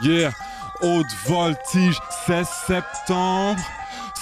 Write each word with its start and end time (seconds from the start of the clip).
Yeah, 0.00 0.32
haute 0.80 1.06
voltige, 1.26 1.98
16 2.26 2.46
septembre. 2.66 3.62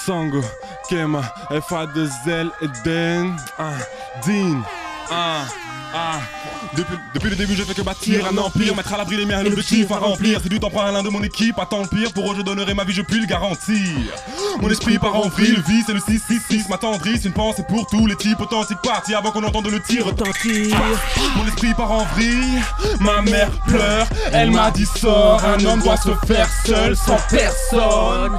Sango, 0.05 0.43
Kema, 0.89 1.21
FA2L, 1.49 2.51
Eden, 2.61 3.35
Dean, 4.25 4.65
ah, 5.09 5.45
ah. 5.93 6.19
Depuis, 6.75 6.95
depuis 7.13 7.29
le 7.29 7.35
début, 7.35 7.55
j'ai 7.55 7.63
fait 7.63 7.73
que 7.73 7.81
bâtir 7.81 8.25
un 8.27 8.37
empire, 8.37 8.75
mettre 8.75 8.93
à 8.93 8.97
l'abri 8.97 9.17
les 9.17 9.25
miens, 9.25 9.39
un 9.39 9.45
objectif 9.45 9.91
à 9.91 9.97
remplir. 9.97 10.39
C'est 10.43 10.49
du 10.49 10.59
temps 10.59 10.69
pour 10.69 10.83
un 10.83 10.91
l'un 10.91 11.03
de 11.03 11.09
mon 11.09 11.23
équipe, 11.23 11.57
attends 11.59 11.81
le 11.81 11.87
pire. 11.87 12.11
Pour 12.13 12.31
eux, 12.31 12.35
je 12.37 12.41
donnerai 12.41 12.73
ma 12.73 12.83
vie, 12.83 12.93
je 12.93 13.01
puis 13.01 13.19
le 13.19 13.25
garantir. 13.25 13.87
Mon 14.61 14.69
esprit 14.69 14.97
part 14.97 15.15
en 15.15 15.27
vrille, 15.29 15.55
le 15.55 15.61
vice 15.61 15.89
et 15.89 15.93
le 15.93 15.99
666 15.99 16.69
m'attendrissent. 16.69 17.25
Une 17.25 17.33
pensée 17.33 17.63
pour 17.67 17.87
tous 17.87 18.05
les 18.05 18.15
types 18.15 18.39
authentiques 18.39 18.81
partis 18.83 19.13
avant 19.13 19.31
qu'on 19.31 19.43
entende 19.43 19.67
le 19.67 19.81
tir 19.81 20.05
retentir. 20.05 20.77
Mon 21.35 21.47
esprit 21.47 21.73
part 21.73 21.91
en 21.91 22.03
vrille, 22.05 22.61
ma 22.99 23.21
mère 23.21 23.51
pleure. 23.67 24.07
Elle 24.31 24.51
m'a 24.51 24.71
dit 24.71 24.85
sors, 24.85 25.43
un 25.43 25.63
homme 25.65 25.81
doit 25.81 25.97
se 25.97 26.13
faire 26.27 26.49
seul 26.65 26.95
sans 26.95 27.17
personne. 27.29 28.37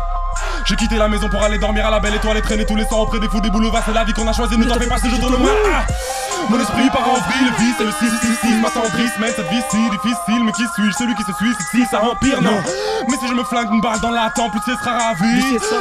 J'ai 0.68 0.76
quitté 0.76 0.96
la 0.96 1.08
maison 1.08 1.30
pour 1.30 1.42
aller 1.42 1.56
dormir 1.56 1.86
à 1.86 1.90
la 1.90 1.98
belle 1.98 2.14
étoile 2.16 2.36
et 2.36 2.42
traîner 2.42 2.66
tous 2.66 2.76
les 2.76 2.84
soirs 2.84 3.00
auprès 3.00 3.18
des 3.18 3.28
fous 3.28 3.40
des 3.40 3.48
boulevards. 3.48 3.82
C'est 3.86 3.94
la 3.94 4.04
vie 4.04 4.12
qu'on 4.12 4.28
a 4.28 4.34
choisi, 4.34 4.58
ne 4.58 4.64
t'en 4.66 4.74
fais 4.74 4.86
pas 4.86 4.98
si 4.98 5.08
je 5.08 5.16
tourne 5.16 5.38
moi. 5.38 5.50
Ah 5.64 5.86
Mon 6.50 6.60
esprit 6.60 6.90
part 6.90 7.08
en 7.08 7.14
vrille, 7.14 7.48
le 7.48 7.64
vice 7.64 7.80
et 7.80 7.84
le 7.84 7.90
666 7.90 8.60
m'attendrissent. 8.60 9.18
Mais 9.18 9.32
cette 9.32 9.48
vie 9.48 9.62
si 9.70 9.78
difficile, 9.88 10.44
mais 10.44 10.52
qui 10.52 10.64
suis-je? 10.74 10.98
Celui 10.98 11.14
qui 11.14 11.22
se 11.22 11.32
suicide 11.32 11.66
si 11.70 11.86
ça 11.90 12.02
empire, 12.04 12.42
non. 12.42 12.60
Mais 13.08 13.16
si 13.16 13.28
je 13.28 13.32
me 13.32 13.44
flingue 13.44 13.72
une 13.72 13.80
balle 13.80 13.98
dans 14.00 14.10
la 14.10 14.28
tempe, 14.36 14.52
plus 14.52 14.60
sera 14.60 14.98
ravi. 14.98 15.40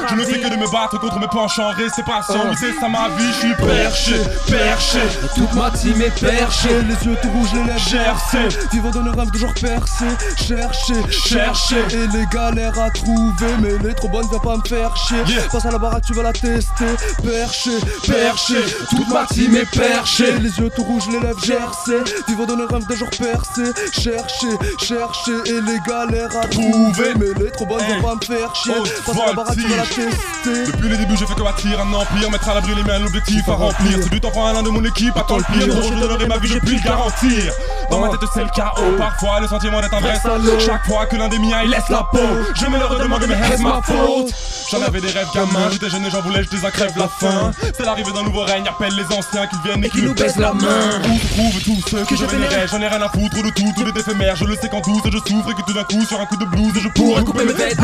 Je 0.10 0.16
ne 0.16 0.24
fais 0.24 0.40
que 0.40 0.48
de 0.48 0.56
me 0.56 0.72
battre 0.72 0.98
contre 1.02 1.20
mes 1.20 1.28
penchants, 1.28 1.68
restez 1.76 2.04
patient, 2.04 2.46
oui 2.50 2.56
c'est 2.58 2.80
ça 2.80 2.88
ma 2.88 3.10
vie. 3.10 3.28
Je 3.34 3.40
suis 3.40 3.56
perché, 3.56 4.16
perché. 4.48 5.02
Toute 5.36 5.54
ma 5.54 5.70
team 5.70 6.02
est 6.02 6.18
perchée, 6.18 6.82
les 6.84 7.06
yeux 7.06 7.18
tout 7.22 7.30
rouges, 7.32 7.52
les 7.54 7.64
lèvres 7.66 7.80
Chercher. 7.80 8.48
Vivant 8.72 8.92
dans 8.92 9.02
le 9.02 9.12
rêve 9.12 9.32
de 9.32 9.38
jour 9.38 9.54
percé, 9.54 10.06
chercher, 10.38 11.12
Chercher. 11.12 11.84
Et 11.92 12.08
les 12.08 12.26
galères 12.28 12.80
à 12.80 12.90
trouver, 12.90 13.52
mais 13.60 13.90
est 13.90 13.94
trop 13.94 14.08
bonne, 14.08 14.26
viens 14.30 14.40
pas 14.40 14.56
me 14.56 14.62
faire 14.64 14.77
chier. 14.96 15.18
Yeah. 15.28 15.44
Passe 15.52 15.66
à 15.66 15.72
la 15.72 15.78
baraque, 15.78 16.04
tu 16.06 16.14
vas 16.14 16.24
la 16.24 16.34
tester. 16.34 16.86
Perché, 17.24 17.72
Perché. 18.08 18.56
toute 18.90 19.08
ma 19.10 19.26
team 19.26 19.56
est 19.56 19.70
perchée. 19.72 20.34
Les 20.40 20.58
yeux 20.60 20.70
tout 20.76 20.84
rouges, 20.84 21.08
les 21.12 21.20
lèvres 21.20 21.44
gercées. 21.44 22.04
Vivant 22.28 22.46
dans 22.46 22.56
le 22.56 22.66
rêve 22.66 22.86
de 22.88 22.96
jour 22.96 23.08
percé, 23.10 23.72
chercher, 23.92 24.58
chercher. 24.80 25.32
Et 25.46 25.62
les 25.62 25.80
galères 25.88 26.36
à 26.42 26.48
trouver, 26.48 27.14
mais 27.20 27.46
est 27.46 27.52
trop 27.52 27.66
bonne, 27.66 27.82
Hey. 27.82 28.02
pas 28.02 28.16
me 28.16 28.22
faire 28.26 28.54
chier. 28.56 28.74
Oh, 29.08 29.12
à 29.22 29.26
la 29.28 29.34
baraque, 29.34 29.56
tu 29.56 29.68
vas 29.68 29.78
la 29.78 29.84
tester. 29.84 30.72
Depuis 30.72 30.90
le 30.90 30.98
début, 30.98 31.18
j'ai 31.18 31.26
fait 31.26 31.36
que 31.36 31.42
bâtir 31.44 31.80
un 31.80 31.94
empire, 31.94 32.32
mettre 32.32 32.50
à 32.50 32.54
l'abri 32.56 32.76
les 32.76 32.84
miens, 32.84 33.00
l'objectif 33.00 33.48
à 33.50 33.54
remplir. 33.54 34.00
C'est 34.02 34.10
du 34.10 34.20
temps 34.22 34.32
pour 34.32 34.46
un 34.48 34.54
l'un 34.54 34.64
de 34.64 34.70
mon 34.70 34.84
équipe, 34.84 35.16
attends 35.18 35.38
le 35.38 35.44
pire. 35.44 35.68
Gros, 35.68 35.82
je 35.82 36.00
donnerai 36.00 36.28
ma 36.28 36.38
vie, 36.38 36.48
je 36.50 36.60
puis 36.60 36.76
le 36.76 36.82
garantir. 36.84 37.54
Dans 37.90 38.00
ma 38.00 38.10
tête, 38.10 38.20
c'est 38.34 38.44
le 38.44 38.50
chaos. 38.56 38.96
Parfois, 38.98 39.40
le 39.40 39.48
sentiment 39.48 39.80
d'être 39.82 39.94
un 39.94 40.00
vrai. 40.02 40.20
Chaque 40.60 40.86
fois 40.86 41.06
que 41.06 41.16
l'un 41.16 41.28
des 41.30 41.40
miens, 41.40 41.62
il 41.64 41.70
laisse 41.72 41.88
la 41.90 42.04
peau, 42.12 42.20
je 42.54 42.66
me 42.66 42.78
le 42.78 42.86
redemande, 42.86 43.26
mais 43.28 43.36
est-ce 43.54 43.62
ma 43.62 43.82
faute? 43.82 44.34
J'en 44.70 44.82
avais 44.82 45.00
des 45.00 45.08
rêves 45.08 45.30
gamins, 45.34 45.70
j'étais 45.72 45.90
jeune 45.90 46.06
et 46.06 46.10
j'en 46.10 46.22
voulais, 46.22 46.44
je 46.44 46.58
les 46.58 46.72
crève 46.72 46.92
la 46.98 47.08
faim. 47.08 47.52
C'est 47.76 47.86
l'arrivée 47.86 48.12
d'un 48.12 48.24
nouveau 48.24 48.44
règne, 48.44 48.68
appelle 48.68 48.94
les 48.96 49.06
anciens 49.16 49.48
qui 49.48 49.56
viennent 49.64 49.84
et 49.86 49.90
qui 49.90 50.02
nous 50.02 50.14
baissent 50.14 50.36
la 50.36 50.52
main. 50.52 51.00
Où 51.08 51.18
se 51.18 51.28
trouvent 51.34 51.64
tous 51.64 51.90
ceux 51.90 52.04
que 52.04 52.18
je 52.18 52.26
vénérais? 52.26 52.68
J'en 52.68 52.82
ai 52.82 52.88
rien 52.90 53.02
à 53.02 53.08
foutre 53.08 53.42
de 53.42 53.50
tout, 53.52 53.72
tout 53.76 53.88
est 53.88 53.98
éphémère. 53.98 54.36
Je 54.36 54.44
le 54.44 54.58
sais 54.58 54.68
qu'en 54.68 54.82
douce, 54.82 55.04
je 55.06 55.18
souffre 55.20 55.52
et 55.52 55.54
que 55.54 55.62
tout 55.66 55.74
d'un 55.74 55.86
coup, 55.86 56.04
sur 56.06 56.20
un 56.20 56.26
coup 56.26 56.36
de 56.36 56.44
blues, 56.44 56.74
je 56.84 56.90
pourrais 56.90 57.24
couper 57.24 57.46
mes 57.46 57.54
têtes. 57.54 57.78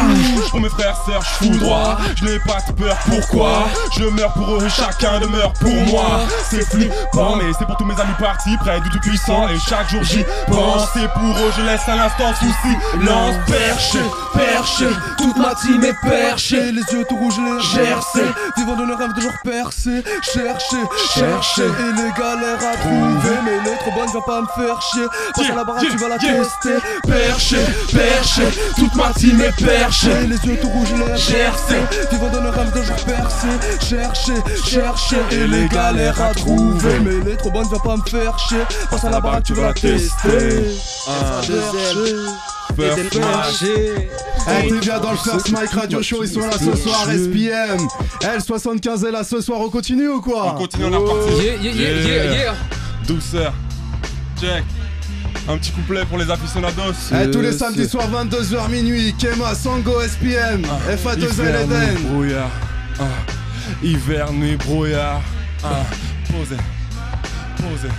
Pour 0.52 0.60
mes 0.60 0.70
frères, 0.70 0.98
sœurs, 1.06 1.22
je 1.22 1.46
fous 1.46 1.58
droit. 1.58 1.98
Je 2.18 2.26
n'ai 2.26 2.40
pas 2.40 2.58
de 2.68 2.74
peur, 2.74 2.98
pourquoi? 3.06 3.70
Je 3.98 4.04
meurs 4.04 4.34
pour 4.34 4.56
eux, 4.56 4.68
chacun 4.68 5.22
demeure 5.22 5.54
pour 5.54 5.74
moi. 5.88 6.20
C'est 6.50 6.68
flippant, 6.70 7.38
mais 7.38 7.54
c'est 7.58 7.66
pour 7.66 7.78
tous 7.78 7.86
mes 7.86 8.00
amis 8.00 8.14
partis, 8.20 8.58
près 8.58 8.82
du 8.82 8.90
tout-puissant. 8.90 9.48
Et 9.48 9.58
chaque 9.70 9.90
jour 9.90 10.04
j'y 10.04 10.26
pense. 10.48 10.90
Et 10.98 11.08
pour 11.08 11.38
eux, 11.38 11.54
je 11.56 11.62
laisse 11.62 11.88
un 11.88 12.00
instant 12.00 12.34
souci. 12.34 12.76
Lance 13.06 13.36
perché, 13.48 14.00
perché. 14.34 14.88
Toute 15.18 15.38
ma 15.38 15.56
team 15.56 15.82
est 15.86 15.96
perchée, 16.10 16.73
les 16.74 16.94
yeux 16.94 17.06
tout 17.08 17.16
rouges, 17.16 17.38
les 17.38 17.62
Gercé. 17.62 18.24
Vivant 18.58 18.76
dans 18.76 18.86
le 18.86 18.96
rêve 18.96 19.14
de 19.14 19.22
jour 19.22 19.32
percé, 19.44 20.04
chercher, 20.22 20.84
chercher. 21.14 21.64
Et 21.64 21.92
les 21.96 22.12
galères 22.18 22.60
à 22.60 22.78
trouver, 22.78 23.38
mais 23.46 23.52
elle 23.62 23.74
est 23.74 23.78
trop 23.78 23.92
bonne, 23.92 24.10
viens 24.10 24.22
pas 24.22 24.42
me 24.42 24.48
faire 24.48 24.82
chier. 24.82 25.06
Passe 25.36 25.50
à 25.50 25.56
la 25.56 25.64
baraque, 25.64 25.84
tu 25.90 25.98
vas 25.98 26.10
la 26.10 26.18
tester. 26.18 26.78
Perché, 27.08 27.58
perché. 27.92 28.44
Toute 28.76 28.96
ma 28.96 29.14
team 29.14 29.42
est 29.42 29.66
perchée. 29.66 30.28
Les 30.28 30.38
yeux 30.48 30.60
tout 30.60 30.70
rouges, 30.70 30.94
les 30.94 31.18
Gercé. 31.18 31.78
Vivant 32.12 32.30
dans 32.30 32.42
le 32.42 32.50
rêve 32.50 32.72
de 32.72 32.82
percé, 33.06 33.48
chercher, 33.82 34.34
chercher. 34.66 35.18
Et 35.32 35.48
les 35.48 35.68
galères 35.68 36.22
à 36.22 36.34
trouver, 36.34 37.00
mais 37.00 37.16
elle 37.22 37.34
est 37.34 37.38
trop 37.38 37.52
bonne, 37.52 37.68
viens 37.68 37.80
pas 37.80 37.98
me 37.98 38.10
faire 38.10 38.38
chier. 38.40 38.64
Passe 38.90 39.04
à 39.04 39.10
la 39.10 39.20
baraque, 39.20 39.44
tu 39.44 39.54
vas 39.54 39.68
la 39.68 39.74
tester. 39.74 40.64
First 42.76 43.16
Mike. 43.20 43.80
Hey, 44.48 44.68
t'es 44.70 44.80
bien 44.80 45.00
dans 45.00 45.12
le 45.12 45.18
First 45.18 45.52
Mike 45.52 45.72
Radio 45.72 46.02
Show, 46.02 46.24
ils 46.24 46.30
sont 46.30 46.42
là 46.42 46.52
ce 46.58 46.76
soir, 46.76 47.06
SPM. 47.10 47.88
L75 48.22 49.08
est 49.08 49.12
là 49.12 49.24
ce 49.24 49.42
soir, 49.42 49.60
on 49.62 49.70
continue 49.70 50.08
ou 50.10 50.22
quoi? 50.22 50.54
On 50.54 50.58
continue, 50.58 50.86
on 50.86 50.94
a 50.94 51.08
parti. 51.08 51.44
Yeah, 51.44 51.56
yeah, 51.62 51.72
yeah, 51.72 52.02
yeah, 52.02 52.34
yeah. 52.34 52.54
Douceur. 53.08 53.54
Check. 54.40 54.64
Un 55.48 55.58
petit 55.58 55.72
couplet 55.72 56.06
pour 56.06 56.18
les 56.18 56.30
aficionados. 56.30 56.94
Eh, 57.12 57.30
tous 57.30 57.42
les 57.42 57.52
samedis 57.52 57.88
soirs, 57.88 58.10
22h 58.10 58.70
minuit, 58.70 59.14
Kema, 59.20 59.54
Sango, 59.56 60.02
SPM, 60.02 60.62
FA2L 60.90 61.20
Hiver, 61.20 61.68
nuit, 61.68 61.76
Eden. 61.76 62.04
brouillard. 62.10 62.50
Ah. 63.00 63.04
Hiver, 63.84 64.32
nuit, 64.34 64.56
brouillard. 64.58 65.22
Ah. 65.64 65.84
Posez. 66.32 66.56
Posez. 67.58 67.94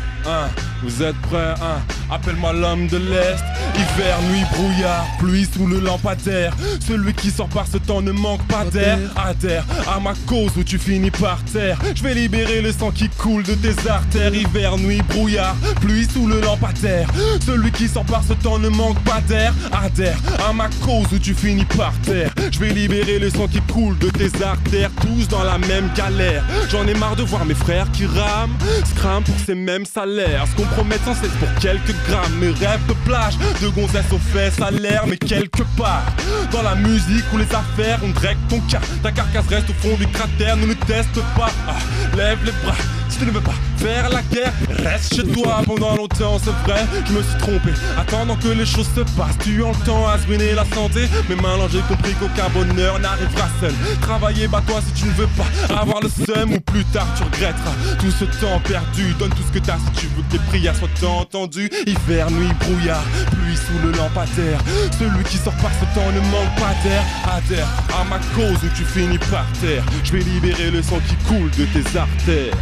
Vous 0.84 1.02
êtes 1.02 1.16
prêts 1.22 1.54
ah. 1.60 1.80
Appelle-moi 2.10 2.52
l'homme 2.52 2.86
de 2.88 2.98
l'Est. 2.98 3.42
Hiver, 3.74 4.20
nuit, 4.30 4.44
brouillard. 4.52 5.06
Pluie 5.18 5.48
sous 5.50 5.66
le 5.66 5.80
lampadaire. 5.80 6.54
Celui 6.86 7.14
qui 7.14 7.30
sort 7.30 7.48
par 7.48 7.66
ce 7.66 7.78
temps 7.78 8.02
ne 8.02 8.12
manque 8.12 8.46
pas 8.46 8.64
d'air. 8.64 8.98
Adhère 9.16 9.64
à 9.88 9.98
ma 9.98 10.12
cause 10.26 10.52
où 10.56 10.62
tu 10.62 10.78
finis 10.78 11.10
par 11.10 11.42
terre. 11.44 11.78
Je 11.94 12.02
vais 12.02 12.14
libérer 12.14 12.60
le 12.60 12.72
sang 12.72 12.90
qui 12.90 13.08
coule 13.08 13.42
de 13.42 13.54
tes 13.54 13.88
artères. 13.88 14.34
Hiver, 14.34 14.76
nuit, 14.76 15.00
brouillard. 15.08 15.56
Pluie 15.80 16.06
sous 16.12 16.26
le 16.26 16.40
lampadaire. 16.40 17.08
Celui 17.44 17.72
qui 17.72 17.88
sort 17.88 18.04
par 18.04 18.22
ce 18.22 18.34
temps 18.34 18.58
ne 18.58 18.68
manque 18.68 19.02
pas 19.04 19.20
d'air. 19.22 19.54
Adhère 19.72 20.18
à 20.46 20.52
ma 20.52 20.68
cause 20.84 21.06
où 21.12 21.18
tu 21.18 21.34
finis 21.34 21.64
par 21.76 21.94
terre. 22.02 22.32
Je 22.52 22.58
vais 22.58 22.70
libérer 22.70 23.18
le 23.18 23.30
sang 23.30 23.48
qui 23.48 23.60
coule 23.72 23.96
de 23.98 24.10
tes 24.10 24.42
artères. 24.44 24.90
Tous 25.00 25.26
dans 25.28 25.42
la 25.42 25.58
même 25.58 25.88
galère. 25.96 26.44
J'en 26.70 26.86
ai 26.86 26.94
marre 26.94 27.16
de 27.16 27.22
voir 27.22 27.46
mes 27.46 27.54
frères 27.54 27.90
qui 27.92 28.04
rament. 28.04 28.56
Scram 28.84 29.24
pour 29.24 29.34
ces 29.46 29.54
mêmes 29.54 29.86
salaires. 29.86 30.44
Ce 30.46 30.62
qu'on 30.74 30.82
promet 30.82 30.98
sans 31.04 31.14
cesse 31.14 31.32
pour 31.38 31.52
quelques 31.60 31.94
grammes. 32.08 32.34
Mes 32.40 32.50
rêves 32.50 32.84
de 32.86 32.94
plage, 33.04 33.38
de 33.60 33.68
gonzesse 33.68 34.10
aux 34.12 34.18
fesses 34.18 34.60
à 34.60 34.70
l'air. 34.70 35.04
Mais 35.06 35.16
quelque 35.16 35.62
part, 35.76 36.04
dans 36.52 36.62
la 36.62 36.74
musique 36.74 37.24
ou 37.32 37.38
les 37.38 37.52
affaires, 37.54 38.00
on 38.02 38.10
drague 38.10 38.36
ton 38.48 38.60
cas. 38.60 38.80
Ta 39.02 39.12
carcasse 39.12 39.46
reste 39.48 39.70
au 39.70 39.74
fond 39.74 39.96
du 39.96 40.06
cratère. 40.08 40.56
Ne 40.56 40.66
le 40.66 40.74
teste 40.74 41.20
pas. 41.36 41.50
Ah, 41.68 41.76
lève 42.16 42.38
les 42.44 42.52
bras. 42.64 42.74
Si 43.14 43.20
tu 43.20 43.26
ne 43.26 43.30
veux 43.30 43.40
pas 43.40 43.54
faire 43.76 44.08
la 44.08 44.22
guerre, 44.22 44.52
reste 44.68 45.14
chez 45.14 45.22
toi 45.22 45.62
pendant 45.64 45.94
longtemps, 45.94 46.36
c'est 46.42 46.50
vrai. 46.68 46.84
Je 47.06 47.12
me 47.12 47.22
suis 47.22 47.38
trompé, 47.38 47.70
attendant 47.96 48.34
que 48.34 48.48
les 48.48 48.66
choses 48.66 48.88
se 48.92 49.02
passent. 49.02 49.38
Tu 49.38 49.62
as 49.62 49.68
le 49.68 49.86
temps 49.86 50.08
à 50.08 50.18
se 50.18 50.26
ruiner 50.26 50.52
la 50.54 50.64
santé. 50.64 51.08
Mais 51.28 51.36
maintenant 51.36 51.68
j'ai 51.70 51.78
compris 51.82 52.12
qu'aucun 52.14 52.48
bonheur 52.48 52.98
n'arrivera 52.98 53.48
seul. 53.60 53.72
Travailler, 54.00 54.48
bats-toi 54.48 54.80
si 54.84 55.02
tu 55.02 55.06
ne 55.06 55.12
veux 55.12 55.28
pas 55.28 55.74
avoir 55.80 56.00
le 56.00 56.08
seum 56.08 56.54
ou 56.54 56.60
plus 56.60 56.84
tard 56.86 57.06
tu 57.16 57.22
regretteras 57.22 57.74
tout 58.00 58.10
ce 58.10 58.24
temps 58.24 58.58
perdu. 58.66 59.14
Donne 59.16 59.30
tout 59.30 59.44
ce 59.46 59.60
que 59.60 59.64
t'as 59.64 59.78
si 59.78 60.00
tu 60.00 60.06
veux 60.08 60.22
que 60.22 60.32
tes 60.32 60.44
prières 60.48 60.74
soient 60.74 61.08
entendues. 61.08 61.70
Hiver, 61.86 62.28
nuit, 62.32 62.50
brouillard, 62.58 63.04
pluie 63.30 63.56
sous 63.56 63.78
le 63.86 63.92
lampadaire. 63.92 64.58
Celui 64.98 65.22
qui 65.22 65.36
sort 65.36 65.54
par 65.62 65.70
ce 65.78 65.84
temps 65.94 66.10
ne 66.10 66.20
manque 66.32 66.54
pas 66.56 66.74
d'air. 66.82 67.04
Adhère 67.32 67.68
à 67.96 68.02
ma 68.10 68.18
cause 68.34 68.58
où 68.64 68.76
tu 68.76 68.84
finis 68.84 69.18
par 69.30 69.46
terre. 69.60 69.84
Je 70.02 70.10
vais 70.10 70.24
libérer 70.24 70.72
le 70.72 70.82
sang 70.82 70.98
qui 71.08 71.14
coule 71.28 71.50
de 71.50 71.64
tes 71.66 71.96
artères 71.96 72.56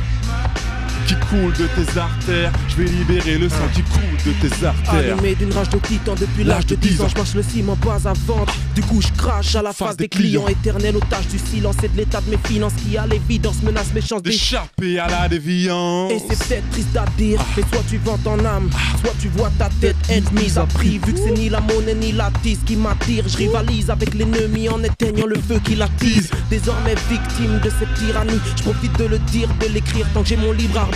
Thank 0.44 0.66
you. 0.66 0.71
Qui 1.06 1.14
coule 1.14 1.52
de 1.52 1.66
tes 1.66 1.98
artères. 1.98 2.52
Je 2.68 2.76
vais 2.76 2.88
libérer 2.88 3.38
le 3.38 3.48
sang 3.48 3.68
qui 3.74 3.82
coule 3.82 4.02
de 4.24 4.32
tes 4.48 4.66
artères. 4.66 5.12
Animé 5.12 5.34
d'une 5.34 5.52
rage 5.52 5.68
de 5.70 5.78
titan 5.78 6.14
depuis 6.18 6.44
l'âge 6.44 6.66
de 6.66 6.74
10 6.74 7.00
ans, 7.00 7.08
je 7.08 7.16
marche 7.16 7.34
le 7.34 7.42
ciment 7.42 7.76
pas 7.76 8.08
à 8.08 8.12
vendre. 8.12 8.52
Du 8.74 8.82
coup, 8.82 9.00
je 9.00 9.08
crache 9.16 9.54
à 9.54 9.62
la 9.62 9.72
face 9.72 9.96
des 9.96 10.08
clients. 10.08 10.46
Éternel 10.48 10.96
otage 10.96 11.28
du 11.28 11.38
silence 11.38 11.76
et 11.82 11.88
de 11.88 11.96
l'état 11.96 12.20
de 12.20 12.30
mes 12.30 12.38
finances 12.44 12.74
qui 12.74 12.96
a 12.96 13.06
l'évidence 13.06 13.62
menace 13.62 13.92
mes 13.94 14.00
chances 14.00 14.22
d'échapper. 14.22 14.68
D'échapper 14.78 14.98
à 14.98 15.08
la 15.08 15.28
déviance. 15.28 16.12
Et 16.12 16.18
c'est 16.28 16.48
peut-être 16.48 16.70
triste 16.70 16.96
à 16.96 17.04
dire, 17.16 17.40
mais 17.56 17.62
soit 17.70 17.84
tu 17.88 17.98
vends 17.98 18.18
ton 18.18 18.44
âme, 18.44 18.70
soit 19.00 19.14
tu 19.20 19.28
vois 19.28 19.50
ta 19.58 19.68
tête 19.80 19.96
être 20.08 20.32
mise 20.32 20.58
à 20.58 20.66
prix. 20.66 21.00
Vu 21.04 21.12
que 21.12 21.18
c'est 21.18 21.32
ni 21.32 21.48
la 21.48 21.60
monnaie 21.60 21.94
ni 21.94 22.12
la 22.12 22.30
tisse 22.42 22.60
qui 22.66 22.76
m'attire, 22.76 23.24
je 23.28 23.36
rivalise 23.36 23.90
avec 23.90 24.14
l'ennemi 24.14 24.68
en 24.68 24.82
éteignant 24.82 25.26
le 25.26 25.36
feu 25.36 25.60
qui 25.64 25.74
l'attise. 25.74 26.30
Désormais 26.50 26.94
victime 27.10 27.58
de 27.62 27.70
cette 27.70 27.94
tyrannie, 27.94 28.40
je 28.56 28.62
profite 28.62 28.98
de 28.98 29.04
le 29.04 29.18
dire, 29.18 29.48
de 29.60 29.66
l'écrire 29.72 30.06
tant 30.14 30.22
que 30.22 30.28
j'ai 30.28 30.36
mon 30.36 30.52
libre 30.52 30.78
arbitre. 30.78 30.91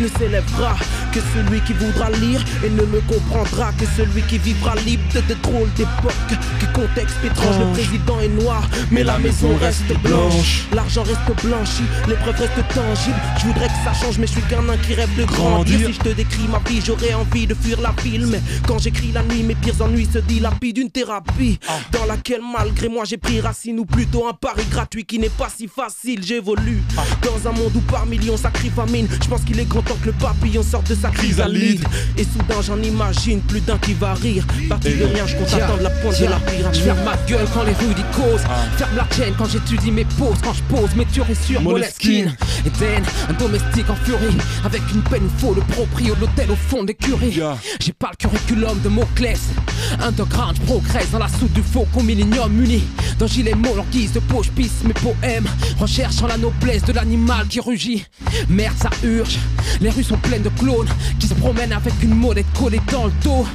Ne 0.00 0.08
s'élèvera 0.18 0.76
que 1.12 1.20
celui 1.34 1.60
qui 1.60 1.72
voudra 1.74 2.10
lire 2.10 2.44
et 2.64 2.70
ne 2.70 2.82
me 2.82 3.00
comprendra 3.02 3.72
que 3.72 3.84
celui 3.96 4.22
qui 4.22 4.38
vivra 4.38 4.74
libre 4.86 5.02
de 5.14 5.20
de 5.28 5.34
drôles 5.42 5.72
d'époque. 5.76 6.14
Que 6.60 6.66
contexte 6.72 7.16
étrange, 7.24 7.58
le 7.58 7.72
président 7.72 8.20
est 8.20 8.28
noir, 8.28 8.68
mais 8.90 9.04
la 9.04 9.18
maison 9.18 9.54
reste 9.56 9.92
blanche. 10.02 10.64
L'argent 10.72 11.02
reste 11.02 11.44
blanchi, 11.44 11.82
l'épreuve 12.08 12.38
reste 12.38 12.68
tangible. 12.74 13.16
Je 13.38 13.46
voudrais 13.46 13.66
que 13.66 13.80
ça 13.84 13.92
change, 13.92 14.18
mais 14.18 14.26
je 14.26 14.32
suis 14.32 14.42
qu'un 14.42 14.62
nain 14.62 14.76
qui 14.78 14.94
rêve 14.94 15.14
de 15.16 15.24
grandir. 15.24 15.88
Si 15.88 15.92
je 15.94 15.98
te 16.00 16.08
décris 16.10 16.48
ma 16.50 16.58
vie, 16.68 16.80
j'aurais 16.84 17.14
envie 17.14 17.46
de 17.46 17.54
fuir 17.54 17.80
la 17.80 17.94
ville. 18.02 18.26
Mais 18.26 18.40
quand 18.66 18.78
j'écris 18.78 19.12
la 19.12 19.22
nuit, 19.22 19.42
mes 19.42 19.54
pires 19.54 19.80
ennuis 19.80 20.08
se 20.12 20.18
dilapident 20.18 20.74
d'une 20.80 20.90
thérapie 20.90 21.58
dans 21.92 22.06
laquelle, 22.06 22.40
malgré 22.42 22.88
moi, 22.88 23.04
j'ai 23.04 23.16
pris 23.16 23.40
racine 23.40 23.78
ou 23.80 23.84
plutôt 23.84 24.28
un 24.28 24.32
pari 24.32 24.64
gratuit 24.70 25.04
qui 25.04 25.18
n'est 25.18 25.28
pas 25.28 25.48
si 25.54 25.68
facile. 25.68 26.22
J'évolue 26.22 26.82
dans 27.22 27.48
un 27.48 27.52
monde 27.52 27.72
où 27.74 27.80
par 27.80 28.06
millions 28.06 28.36
ça 28.36 28.50
crie 28.50 28.70
famine. 28.70 29.08
Je 29.22 29.28
pense 29.38 29.46
qu'il 29.46 29.60
est 29.60 29.64
grand 29.64 29.82
temps 29.82 29.96
que 30.00 30.06
le 30.06 30.12
papillon 30.12 30.62
sorte 30.62 30.88
de 30.88 30.94
sa 30.94 31.10
chrysalide. 31.10 31.84
Et 32.16 32.24
soudain, 32.24 32.60
j'en 32.66 32.80
imagine 32.82 33.40
plus 33.40 33.60
d'un 33.60 33.78
qui 33.78 33.94
va 33.94 34.14
rire. 34.14 34.44
Battu 34.68 34.96
de 34.96 35.04
rien, 35.04 35.26
je 35.26 35.36
compte 35.36 35.52
attendre 35.54 35.82
la 35.82 35.90
pointe 35.90 36.20
de 36.20 36.26
la 36.26 36.38
pyramide. 36.40 36.74
Je 36.74 36.80
ferme 36.80 37.04
ma 37.04 37.16
gueule 37.28 37.46
quand 37.52 37.62
les 37.62 37.72
rues 37.72 37.92
y 37.92 38.16
causent. 38.16 38.46
Ferme 38.76 38.96
la 38.96 39.06
chaîne 39.14 39.34
quand 39.36 39.48
j'étudie 39.48 39.90
mes 39.90 40.04
poses. 40.04 40.38
Quand 40.42 40.52
je 40.52 40.62
pose 40.74 40.94
mes 40.96 41.04
tueries 41.06 41.36
sur 41.36 41.60
Moleskine. 41.60 42.36
Eden, 42.64 43.04
un 43.28 43.32
domestique 43.34 43.88
en 43.90 43.96
furie. 43.96 44.36
Avec 44.64 44.82
une 44.94 45.02
peine 45.02 45.24
où 45.24 45.38
faut 45.38 45.54
le 45.54 45.62
proprio 45.62 46.14
de 46.14 46.20
l'hôtel 46.20 46.50
au 46.50 46.56
fond 46.56 46.84
des 46.84 46.94
curies. 46.94 47.30
Yeah. 47.30 47.58
J'ai 47.80 47.92
pas 47.92 48.10
le 48.10 48.16
curriculum 48.16 48.80
de 48.82 48.88
Moclès. 48.88 49.40
Underground, 50.00 50.56
je 50.56 50.62
progresse 50.62 51.10
dans 51.10 51.18
la 51.18 51.28
soude 51.28 51.52
du 51.52 51.62
faucon 51.62 52.02
millénium 52.02 52.52
muni. 52.52 52.82
Dans 53.18 53.26
gilet 53.26 53.54
mot, 53.54 53.78
en 53.78 53.84
guise 53.90 54.12
de 54.12 54.20
poche 54.20 54.50
pisse 54.50 54.84
mes 54.84 54.94
poèmes. 54.94 55.46
Recherchant 55.78 56.26
la 56.26 56.36
noblesse 56.36 56.82
de 56.84 56.92
l'animal 56.92 57.46
qui 57.48 57.60
rugit. 57.60 58.04
Merde, 58.48 58.74
ça 58.80 58.90
urge. 59.02 59.27
Les 59.80 59.90
rues 59.90 60.04
sont 60.04 60.16
pleines 60.16 60.42
de 60.42 60.48
clones 60.48 60.88
qui 61.18 61.26
se 61.26 61.34
promènent 61.34 61.72
avec 61.72 61.94
une 62.02 62.14
molette 62.14 62.46
collée 62.58 62.80
dans 62.90 63.06
le 63.06 63.12
dos. 63.22 63.46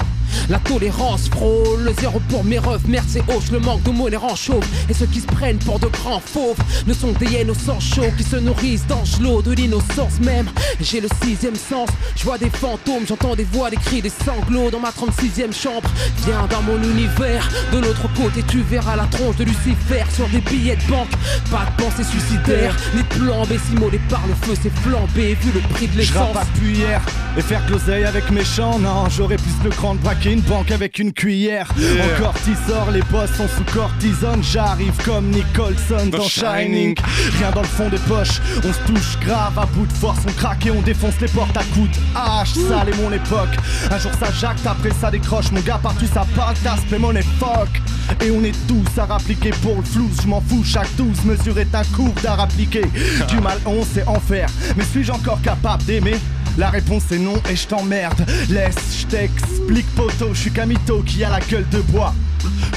La 0.50 0.59
tolérance 0.59 1.30
frôle, 1.30 1.81
le 1.83 1.94
zéro 1.94 2.19
pour 2.30 2.44
mes 2.44 2.59
refs, 2.59 2.85
merde 2.88 3.06
c'est 3.07 3.24
hoche, 3.30 3.51
le 3.51 3.59
manque 3.59 3.83
de 3.83 3.91
monnaie 3.91 4.18
rend 4.18 4.35
chauve. 4.35 4.65
Et 4.89 4.94
ceux 4.94 5.06
qui 5.06 5.21
se 5.21 5.27
prennent 5.27 5.59
pour 5.59 5.80
de 5.80 5.88
grands 5.88 6.19
fauves 6.19 6.57
ne 6.88 6.94
sont 6.94 7.12
des 7.13 7.25
hyènes 7.27 7.50
au 7.50 7.53
sang 7.53 7.80
chaud 7.80 8.12
qui 8.18 8.24
se 8.24 8.35
nourrissent 8.35 8.85
d'angelots, 8.88 9.41
de 9.41 9.51
l'innocence 9.53 10.19
même. 10.21 10.50
J'ai 10.81 11.01
le 11.01 11.07
sixième 11.24 11.56
sens, 11.56 11.89
je 12.15 12.24
vois 12.24 12.38
des 12.38 12.50
fantômes, 12.50 13.06
j'entends 13.07 13.35
des 13.35 13.45
voix, 13.45 13.69
des 13.69 13.77
cris, 13.77 14.01
des 14.01 14.12
sanglots 14.12 14.69
dans 14.71 14.80
ma 14.80 14.89
36e 14.89 15.53
chambre. 15.53 15.89
Viens 16.25 16.47
dans 16.50 16.62
mon 16.62 16.81
univers, 16.81 17.47
de 17.71 17.80
l'autre 17.80 18.07
côté 18.15 18.44
tu 18.47 18.62
verras 18.62 18.95
la 18.95 19.06
tronche 19.06 19.38
de 19.38 19.45
Lucifer 19.45 20.03
sur 20.13 20.27
des 20.30 20.41
billets 20.41 20.75
de 20.75 20.83
banque. 20.89 21.12
Pas 21.51 21.65
de 21.65 21.83
pensée 21.83 22.03
suicidaire, 22.03 22.75
ni 22.95 23.01
de 23.01 23.07
plan 23.07 23.44
B, 23.45 23.53
si 23.68 23.75
molé 23.75 24.00
par 24.09 24.21
le 24.27 24.33
feu 24.45 24.56
c'est 24.62 24.74
flambé, 24.81 25.35
vu 25.35 25.51
le 25.53 25.62
prix 25.74 25.88
de 25.88 25.94
Je 25.94 25.97
l'essence. 26.00 26.33
pas 26.33 26.45
depuis 26.53 26.77
hier 26.77 27.01
et 27.38 27.41
faire 27.41 27.62
l'oseille 27.69 28.03
avec 28.06 28.30
mes 28.31 28.44
chants. 28.44 28.80
Non, 28.80 29.09
j'aurais 29.09 29.38
plus 29.38 29.53
le 29.63 29.69
cran 29.69 29.95
de 29.95 30.00
braquer 30.00 30.22
une 30.31 30.41
banque 30.41 30.71
avec 30.71 30.99
une 30.99 31.11
cuillère. 31.11 31.67
Encore 32.15 32.35
sort, 32.67 32.91
les 32.91 33.01
boss 33.03 33.29
sont 33.35 33.47
sous 33.47 33.63
cortisone. 33.73 34.41
J'arrive 34.43 34.93
comme 35.03 35.29
Nicholson 35.29 36.07
dans, 36.09 36.19
Dans 36.19 36.23
Shining. 36.23 36.95
Rien 37.39 37.51
dans 37.51 37.61
le 37.61 37.67
fond 37.67 37.89
des 37.89 37.97
poches, 37.97 38.39
on 38.57 38.71
se 38.73 38.79
touche 38.91 39.19
grave 39.19 39.57
à 39.57 39.65
bout 39.65 39.85
de 39.85 39.93
force. 39.93 40.19
On 40.27 40.31
craque 40.31 40.65
et 40.65 40.71
on 40.71 40.81
défonce 40.81 41.19
les 41.19 41.27
portes 41.27 41.57
à 41.57 41.63
coups 41.73 41.89
de 41.91 42.03
hache. 42.15 42.55
Mon 43.01 43.11
époque. 43.11 43.55
Un 43.91 43.97
jour 43.97 44.11
ça 44.19 44.31
jacte, 44.31 44.65
après 44.65 44.91
ça 44.99 45.11
décroche. 45.11 45.51
Mon 45.51 45.61
gars, 45.61 45.79
partout 45.81 46.07
ça 46.13 46.25
parle, 46.35 46.55
mais 46.91 46.99
mon 46.99 47.11
époque. 47.11 47.81
Et 48.23 48.31
on 48.31 48.43
est 48.43 48.55
tous 48.67 48.99
à 48.99 49.05
rappliquer 49.05 49.51
pour 49.61 49.77
le 49.77 49.83
flou. 49.83 50.09
Je 50.21 50.27
m'en 50.27 50.41
fous, 50.41 50.63
chaque 50.63 50.93
12 50.95 51.25
mesure 51.25 51.57
est 51.59 51.73
un 51.73 51.83
cours 51.95 52.13
d'art 52.21 52.39
appliqué. 52.39 52.81
Du 53.27 53.39
mal, 53.39 53.57
on 53.65 53.83
sait 53.83 54.03
en 54.05 54.19
faire. 54.19 54.49
Mais 54.75 54.83
suis-je 54.83 55.11
encore 55.11 55.41
capable 55.41 55.83
d'aimer? 55.83 56.15
La 56.57 56.69
réponse 56.69 57.11
est 57.11 57.17
non 57.17 57.33
et 57.49 57.55
je 57.55 57.67
t'emmerde. 57.67 58.25
Laisse, 58.49 58.75
je 58.99 59.07
t'explique, 59.07 59.87
Je 60.19 60.39
suis 60.39 60.51
Camito 60.51 61.01
qui 61.01 61.24
a 61.24 61.30
la 61.30 61.39
gueule 61.39 61.68
de 61.69 61.80
bois. 61.80 62.13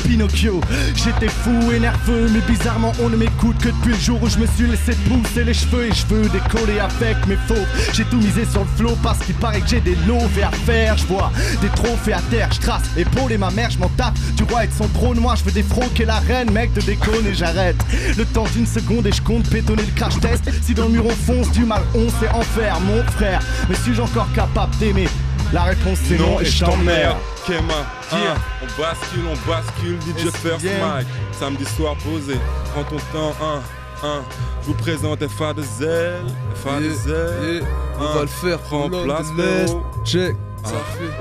Pinocchio, 0.05 0.61
j'étais 0.95 1.29
fou 1.29 1.73
et 1.73 1.81
nerveux, 1.81 2.29
mais 2.33 2.41
bizarrement 2.41 2.93
on 3.03 3.09
ne 3.09 3.17
m'écoute 3.17 3.57
que 3.59 3.69
depuis 3.69 3.93
le 3.93 3.99
jour 3.99 4.23
où 4.23 4.29
je 4.29 4.39
me 4.39 4.47
suis 4.47 4.67
laissé 4.67 4.93
pousser 5.09 5.45
les 5.45 5.55
cheveux 5.55 5.87
et 5.87 5.93
je 5.93 6.07
veux 6.07 6.29
décoller 6.29 6.79
avec 6.79 7.27
mes 7.27 7.37
faux. 7.49 7.55
J'ai 7.93 8.05
tout 8.05 8.19
misé 8.19 8.45
sur 8.45 8.61
le 8.61 8.69
flow 8.77 8.97
parce 9.03 9.19
qu'il 9.21 9.35
paraît 9.35 9.61
que 9.61 9.69
j'ai 9.69 9.81
des 9.81 9.97
lovés 10.07 10.45
à 10.45 10.51
faire. 10.51 10.97
Je 10.97 11.07
vois 11.07 11.33
des 11.61 11.69
trophées 11.69 12.13
à 12.13 12.21
terre, 12.31 12.49
je 12.53 12.61
trace 12.61 12.83
épaule 12.97 13.33
et 13.33 13.39
ma 13.39 13.51
mère, 13.51 13.71
je 13.71 13.79
m'en 13.79 13.89
tape 13.89 14.15
du 14.37 14.45
roi 14.45 14.65
et 14.65 14.69
de 14.69 14.73
son 14.73 14.89
trône. 14.89 15.19
Moi 15.19 15.35
je 15.37 15.45
veux 15.45 15.53
défroquer 15.53 16.05
la 16.05 16.21
reine, 16.21 16.51
mec, 16.53 16.73
de 16.73 16.81
déconner, 16.81 17.35
j'arrête. 17.35 17.77
Le 18.17 18.25
temps 18.25 18.47
d'une 18.55 18.67
seconde 18.67 19.07
et 19.07 19.13
je 19.13 19.23
compte 19.23 19.49
pétonner 19.51 19.83
le 19.83 19.93
crash 19.95 20.19
test. 20.21 20.45
Si 20.63 20.75
dans 20.75 20.85
le 20.85 20.91
mur 20.91 21.07
on 21.07 21.11
fonce, 21.11 21.51
du 21.53 21.65
mal 21.65 21.83
on 21.95 22.09
sait 22.21 22.31
en 22.33 22.43
faire, 22.43 22.81
mon 22.81 23.03
frère. 23.13 23.41
Mais 23.69 23.77
suis-je 23.77 24.01
encore 24.01 24.33
capable 24.33 24.77
d'aimer 24.77 25.09
La 25.53 25.63
réponse 25.65 25.99
c'est 26.05 26.19
non, 26.19 26.33
Non, 26.33 26.41
et 26.41 26.45
je 26.45 26.65
t'emmerde. 26.65 27.17
Kema, 27.47 27.59
Yeah. 28.13 28.33
hein, 28.33 28.35
on 28.63 28.81
bascule, 28.81 29.25
on 29.31 29.51
bascule, 29.51 29.99
DJ 30.01 30.31
First. 30.33 30.65
Mike? 30.65 31.07
Samedi 31.33 31.65
soir 31.65 31.95
posé, 32.05 32.37
prends 32.75 32.85
ton 32.85 32.97
temps, 33.13 33.35
hein, 33.43 33.61
hein. 34.03 34.23
Je 34.63 34.67
vous 34.67 34.75
présente 34.75 35.27
FA 35.29 35.53
de 35.55 35.63
Zelle, 35.63 36.25
FA 36.57 36.81
de 36.81 36.91
Zelle. 36.91 37.65
on 37.99 38.15
va 38.15 38.21
le 38.23 38.27
faire. 38.27 38.59
Prends 38.61 38.89
place. 38.91 39.27
Check, 40.05 40.37
ça 40.65 40.73
Ah. 40.75 40.97
fait. 40.99 41.13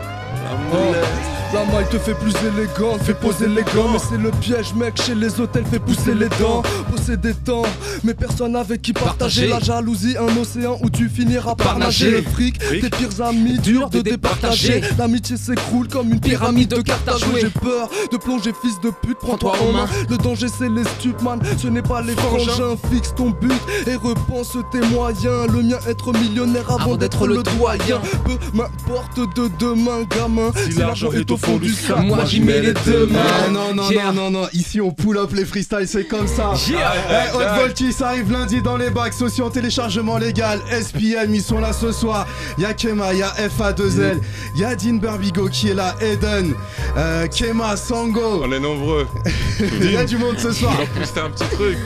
La. 0.44 1.45
La 1.54 1.66
maille 1.66 1.88
te 1.90 1.98
fait 1.98 2.14
plus 2.16 2.34
élégant, 2.46 2.98
fait 3.00 3.14
poser 3.14 3.48
les 3.48 3.64
gants. 3.64 3.90
Mais 3.92 4.00
c'est 4.00 4.18
le 4.18 4.32
piège, 4.32 4.74
mec, 4.76 5.02
chez 5.02 5.16
les 5.16 5.40
hôtels, 5.40 5.66
fait 5.66 5.80
pousser 5.80 6.14
les 6.14 6.30
dents. 6.40 6.62
Posséder 6.92 7.34
temps, 7.34 7.64
mais 8.04 8.14
personne 8.14 8.56
avec 8.56 8.82
qui 8.82 8.94
partager. 8.94 9.48
La 9.48 9.60
jalousie, 9.60 10.16
un 10.18 10.38
océan 10.40 10.78
où 10.82 10.90
tu 10.90 11.10
finiras 11.10 11.56
par 11.56 11.78
nager. 11.78 12.12
Le 12.12 12.22
fric, 12.22 12.60
tes 12.60 12.90
pires 12.90 13.22
amis, 13.22 13.60
dur 13.60 13.90
de 13.90 14.02
départager. 14.02 14.82
L'amitié 14.98 15.38
s'écroule 15.38 15.88
comme 15.88 16.12
une 16.12 16.20
pyramide 16.20 16.70
de 16.70 16.82
cartes 16.82 17.08
à 17.08 17.18
jouer. 17.18 17.42
J'ai 17.42 17.50
peur 17.50 17.90
de 18.12 18.18
plonger, 18.18 18.52
fils 18.62 18.80
de 18.82 18.90
pute, 18.90 19.18
prends-toi 19.20 19.54
en 19.62 19.72
main. 19.72 19.88
Le 20.10 20.18
danger, 20.18 20.48
c'est 20.48 20.70
les 20.70 20.84
stupes, 20.84 21.22
man. 21.22 21.40
Ce 21.58 21.68
n'est 21.68 21.82
pas 21.82 22.02
les 22.02 22.16
frangins. 22.16 22.76
Fixe 22.92 23.14
ton 23.16 23.30
but 23.30 23.62
et 23.88 23.96
repense 23.96 24.58
tes 24.72 24.82
moyens. 24.88 25.48
Le 25.54 25.62
mien, 25.62 25.78
être 25.88 26.12
millionnaire 26.14 26.72
avant, 26.72 26.96
d'être 26.96 27.28
le 27.28 27.44
doyen. 27.44 28.02
Peu 28.26 28.38
m'importe 28.54 29.18
de 29.36 29.50
demain, 29.60 30.04
gamin. 30.10 30.52
Si 30.70 30.78
l'argent 30.78 31.12
est 31.12 31.30
au 31.32 31.38
fond 31.46 31.58
du 31.58 31.74
sac, 31.74 32.04
Moi, 32.04 32.26
j'y 32.26 32.40
mets 32.42 32.62
les 32.62 32.74
deux 32.74 33.06
mains. 33.08 33.20
Non, 33.52 33.74
non, 33.74 33.84
non, 33.92 34.14
non, 34.14 34.32
non, 34.32 34.48
ici 34.54 34.82
on 34.82 34.92
pull 34.92 35.18
up 35.18 35.32
les 35.34 35.46
freestyles, 35.46 35.88
c'est 35.88 36.06
comme 36.06 36.28
ça. 36.28 36.54
Eh, 36.70 37.36
Hot 37.36 37.60
Volti, 37.62 37.92
ça 37.94 38.10
arrive 38.10 38.32
lundi 38.32 38.62
dans 38.62 38.78
les 38.78 38.90
bacs, 38.90 39.14
sociaux 39.14 39.46
en 39.46 39.50
téléchargement 39.50 40.18
légal. 40.18 40.60
SPM, 40.72 41.34
ils 41.34 41.42
sont 41.44 41.60
là 41.60 41.72
ce 41.74 41.92
soir. 41.92 42.26
Y'a 42.58 42.74
Kema, 42.74 43.14
y'a 43.14 43.30
FA2L, 43.38 44.20
y'a 44.58 44.76
Dean 44.76 44.96
Barbigo 44.96 45.48
qui 45.50 45.70
est 45.70 45.74
là, 45.74 45.96
Eden, 46.02 46.54
euh, 46.98 47.28
Kema, 47.28 47.76
Sango. 47.78 48.42
On 48.44 48.52
est 48.52 48.60
nombreux. 48.60 49.08
Y'a 49.82 50.06
du 50.06 50.18
monde 50.18 50.38
ce 50.38 50.52
soir. 50.52 50.74
On 50.78 50.82
va 50.84 51.00
pousser 51.00 51.20
un 51.20 51.30
petit 51.30 51.56
truc. 51.56 51.78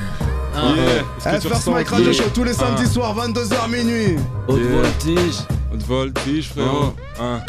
Ah. 0.55 0.73
Yeah. 0.75 1.35
Eh, 1.37 1.47
First 1.47 1.67
Mike 1.67 1.89
Radio 1.89 2.11
Show 2.11 2.23
tous 2.33 2.43
les 2.43 2.51
Ah. 2.59 2.65
samedis 2.75 2.91
soirs, 2.91 3.13
22h 3.15 3.67
minuit. 3.69 4.15
Haute 4.47 4.59
Yeah. 4.59 4.81
voltige, 4.81 5.35
Haute 5.71 5.83
voltige, 5.87 6.49
frérot. 6.49 6.93
Hein. 7.19 7.39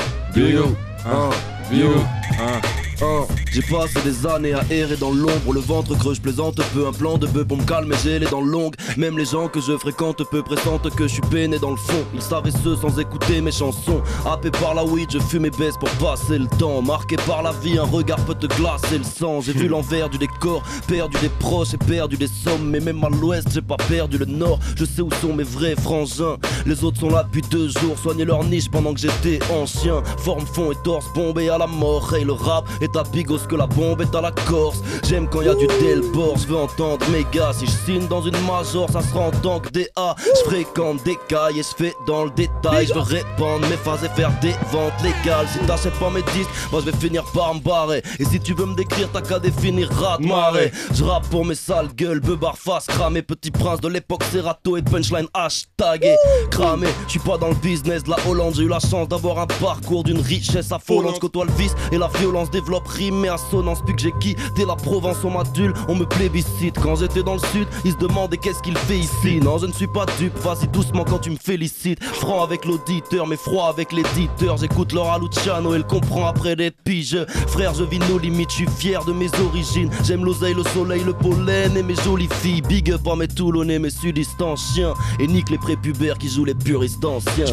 Yo, 1.71 1.77
Bigo. 1.77 1.93
yo. 1.95 2.01
Hein. 2.01 2.07
Ah, 2.39 2.61
Bigo. 2.99 3.40
J'ai 3.53 3.63
passé 3.63 4.01
des 4.05 4.27
années 4.29 4.53
à 4.53 4.63
errer 4.71 4.97
dans 4.97 5.11
l'ombre, 5.11 5.53
le 5.53 5.59
ventre 5.59 5.99
creux, 5.99 6.15
je 6.15 6.21
plaisante 6.21 6.61
peu, 6.73 6.87
un 6.87 6.93
plan 6.93 7.19
de 7.19 7.27
bœuf 7.27 7.49
pour 7.49 7.57
me 7.57 7.65
calmer, 7.65 7.97
j'ai 8.05 8.21
les 8.21 8.27
dents 8.27 8.41
longues. 8.41 8.77
Même 8.97 9.19
les 9.19 9.25
gens 9.25 9.49
que 9.49 9.61
je 9.61 9.77
fréquente 9.77 10.23
peu 10.31 10.41
pressentent 10.43 10.89
que 10.95 11.09
je 11.09 11.15
suis 11.15 11.23
peiné 11.23 11.59
dans 11.59 11.73
le 11.73 11.77
fond. 11.77 12.05
Ils 12.15 12.23
savaient 12.23 12.53
ce 12.53 12.77
sans 12.77 12.97
écouter 13.01 13.41
mes 13.41 13.51
chansons. 13.51 14.03
Happé 14.25 14.53
par 14.53 14.75
la 14.75 14.85
weed, 14.85 15.11
je 15.11 15.19
fume 15.19 15.47
et 15.47 15.51
baisse 15.51 15.75
pour 15.79 15.91
passer 15.91 16.39
le 16.39 16.47
temps. 16.59 16.81
Marqué 16.81 17.17
par 17.27 17.43
la 17.43 17.51
vie, 17.51 17.77
un 17.77 17.85
regard 17.85 18.25
peut 18.25 18.37
te 18.37 18.47
glacer 18.47 18.99
le 18.99 19.05
sang. 19.05 19.41
J'ai 19.41 19.53
vu 19.53 19.67
l'envers 19.67 20.09
du 20.09 20.19
décor, 20.19 20.63
perdu 20.87 21.17
des 21.21 21.29
proches 21.41 21.75
et 21.75 21.79
perdu 21.79 22.17
des 22.17 22.29
sommes. 22.29 22.71
Mais 22.71 22.79
même 22.79 23.03
à 23.03 23.09
l'ouest, 23.09 23.49
j'ai 23.53 23.63
pas 23.63 23.79
perdu 23.89 24.17
le 24.17 24.27
nord. 24.27 24.61
Je 24.77 24.85
sais 24.85 25.03
où 25.03 25.11
sont 25.21 25.35
mes 25.35 25.43
vrais 25.43 25.75
frangins. 25.75 26.37
Les 26.67 26.85
autres 26.85 27.01
sont 27.01 27.11
là 27.11 27.25
depuis 27.25 27.43
deux 27.51 27.69
jours, 27.69 27.99
soigner 28.01 28.25
leur 28.25 28.45
niche 28.45 28.71
pendant 28.71 28.95
que 28.95 29.01
j'étais 29.01 29.41
ancien. 29.53 30.03
Forme, 30.19 30.47
fond 30.47 30.71
et 30.71 30.77
torse 30.85 31.07
bombé 31.15 31.49
à 31.49 31.59
la 31.59 31.67
mort. 31.67 32.15
Et 32.15 32.25
le 32.25 32.33
rap 32.33 32.69
est 32.81 32.95
à 32.97 33.03
que 33.47 33.57
la 33.57 33.67
bombe 33.67 34.01
est 34.03 34.15
à 34.15 34.21
la 34.21 34.31
Corse. 34.31 34.83
J'aime 35.09 35.29
quand 35.29 35.43
y 35.43 35.49
a 35.49 35.55
du 35.55 35.67
Delbord, 35.67 36.39
je 36.39 36.47
veux 36.47 36.57
entendre 36.57 37.05
mes 37.11 37.25
gars. 37.33 37.53
Si 37.53 37.67
je 37.67 37.71
signe 37.71 38.07
dans 38.09 38.23
une 38.23 38.37
major, 38.47 38.89
ça 38.91 39.01
sera 39.03 39.21
en 39.21 39.31
tant 39.31 39.61
que 39.61 39.71
DA. 39.71 40.15
Je 40.19 40.51
fréquente 40.51 41.03
des 41.05 41.17
cailles 41.29 41.61
et 41.61 41.63
je 41.63 41.75
fais 41.77 41.95
dans 42.07 42.25
le 42.25 42.31
détail. 42.31 42.87
Je 42.87 42.95
veux 42.95 43.01
répandre 43.01 43.67
mes 43.69 43.77
phases 43.77 44.05
et 44.05 44.09
faire 44.11 44.33
des 44.41 44.55
ventes 44.71 44.93
légales. 45.03 45.47
Si 45.49 45.59
t'achètes 45.67 45.99
pas 45.99 46.11
mes 46.11 46.23
disques, 46.23 46.51
moi 46.73 46.81
je 46.85 46.91
vais 46.91 46.97
finir 46.97 47.25
par 47.35 47.55
me 47.55 47.61
barrer. 47.61 48.03
Et 48.19 48.25
si 48.25 48.41
tu 48.41 48.55
veux 48.55 48.67
me 48.67 48.75
décrire, 48.75 49.09
t'as 49.13 49.23
qu'à 49.23 49.39
définir 49.39 49.91
rat 49.91 50.19
marée. 50.21 50.73
Je 50.93 51.05
rappe 51.05 51.29
pour 51.29 51.45
mes 51.45 51.55
sales 51.55 51.93
gueules, 51.95 52.21
beubard 52.21 52.59
face 52.59 52.87
cramé. 52.87 53.23
Petit 53.23 53.51
prince 53.51 53.81
de 53.81 53.89
l'époque, 53.89 54.25
Serato 54.25 54.77
et 54.77 54.83
punchline 54.83 55.29
hashtagué. 55.35 56.15
Cramé, 56.51 56.89
je 57.07 57.13
suis 57.13 57.21
pas 57.21 57.39
dans 57.39 57.49
le 57.49 57.55
business 57.55 58.05
de 58.05 58.11
la 58.11 58.17
Hollande. 58.29 58.55
J'ai 58.57 58.63
eu 58.63 58.69
la 58.69 58.81
chance 58.81 59.09
d'avoir 59.09 59.39
un 59.39 59.47
parcours 59.47 60.05
d'une 60.05 60.21
richesse 60.21 60.73
affolante. 60.73 61.19
Côtoie 61.19 61.45
le 61.45 61.53
vice 61.53 61.75
et 61.93 61.99
la 61.99 62.09
violence 62.19 62.51
développe 62.51 62.89
rime 62.89 63.21
assonance. 63.31 63.81
Puis 63.83 63.95
que 63.95 64.03
j'ai 64.03 64.13
quitté 64.21 64.65
la 64.67 64.77
Provence, 64.77 65.19
on 65.25 65.31
m'adule, 65.31 65.73
on 65.89 65.95
me 65.95 66.05
plébiscite. 66.05 66.79
Quand 66.81 66.97
j'étais 66.97 67.23
dans 67.23 67.35
le 67.35 67.41
sud, 67.53 67.67
ils 67.85 67.93
se 67.93 67.97
demandaient 67.97 68.37
qu'est-ce 68.37 68.63
qu'il 68.63 68.77
fait 68.77 68.99
ici. 68.99 69.41
Non, 69.41 69.59
je 69.59 69.67
ne 69.67 69.73
suis 69.73 69.87
pas 69.87 70.07
dupe, 70.19 70.37
vas-y 70.39 70.69
doucement 70.69 71.05
quand 71.05 71.19
tu 71.19 71.31
me 71.31 71.37
félicites. 71.37 72.03
Franc 72.03 72.43
avec 72.43 72.65
l'auditeur, 72.65 73.27
mais 73.27 73.37
froid 73.37 73.69
avec 73.69 73.93
l'éditeur. 73.93 74.57
J'écoute 74.57 74.93
Laura 74.93 75.19
Luciano, 75.19 75.75
elle 75.75 75.87
comprend 75.87 76.27
après 76.27 76.57
d'être 76.57 76.77
pige. 76.85 77.17
Frère, 77.49 77.75
je 77.75 77.85
vis 77.85 77.99
nos 77.99 78.19
limites, 78.19 78.51
je 78.51 78.57
suis 78.57 78.69
fier 78.69 79.05
de 79.05 79.13
mes 79.13 79.31
origines. 79.47 79.91
J'aime 80.05 80.25
l'oseille, 80.25 80.55
le 80.55 80.65
soleil, 80.65 81.03
le 81.05 81.13
pollen 81.13 81.77
et 81.77 81.83
mes 81.83 81.97
jolies 81.97 82.29
filles. 82.41 82.63
Big 82.63 82.91
up 82.91 83.07
à 83.07 83.17
mes 83.17 83.29
Toulonnais, 83.29 83.79
mes 83.79 83.91
sudistes 83.91 84.43
chiens. 84.57 84.95
Et 85.19 85.27
nique 85.27 85.51
les 85.51 85.59
prépubères 85.59 86.19
qui 86.19 86.29
jouent 86.29 86.45
les 86.45 86.55
puristes 86.55 87.05
anciens. 87.05 87.47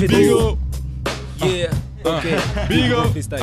Yeah. 1.40 1.70
Ok. 2.06 2.28
Bigo 2.70 3.04
Freestyle. 3.12 3.40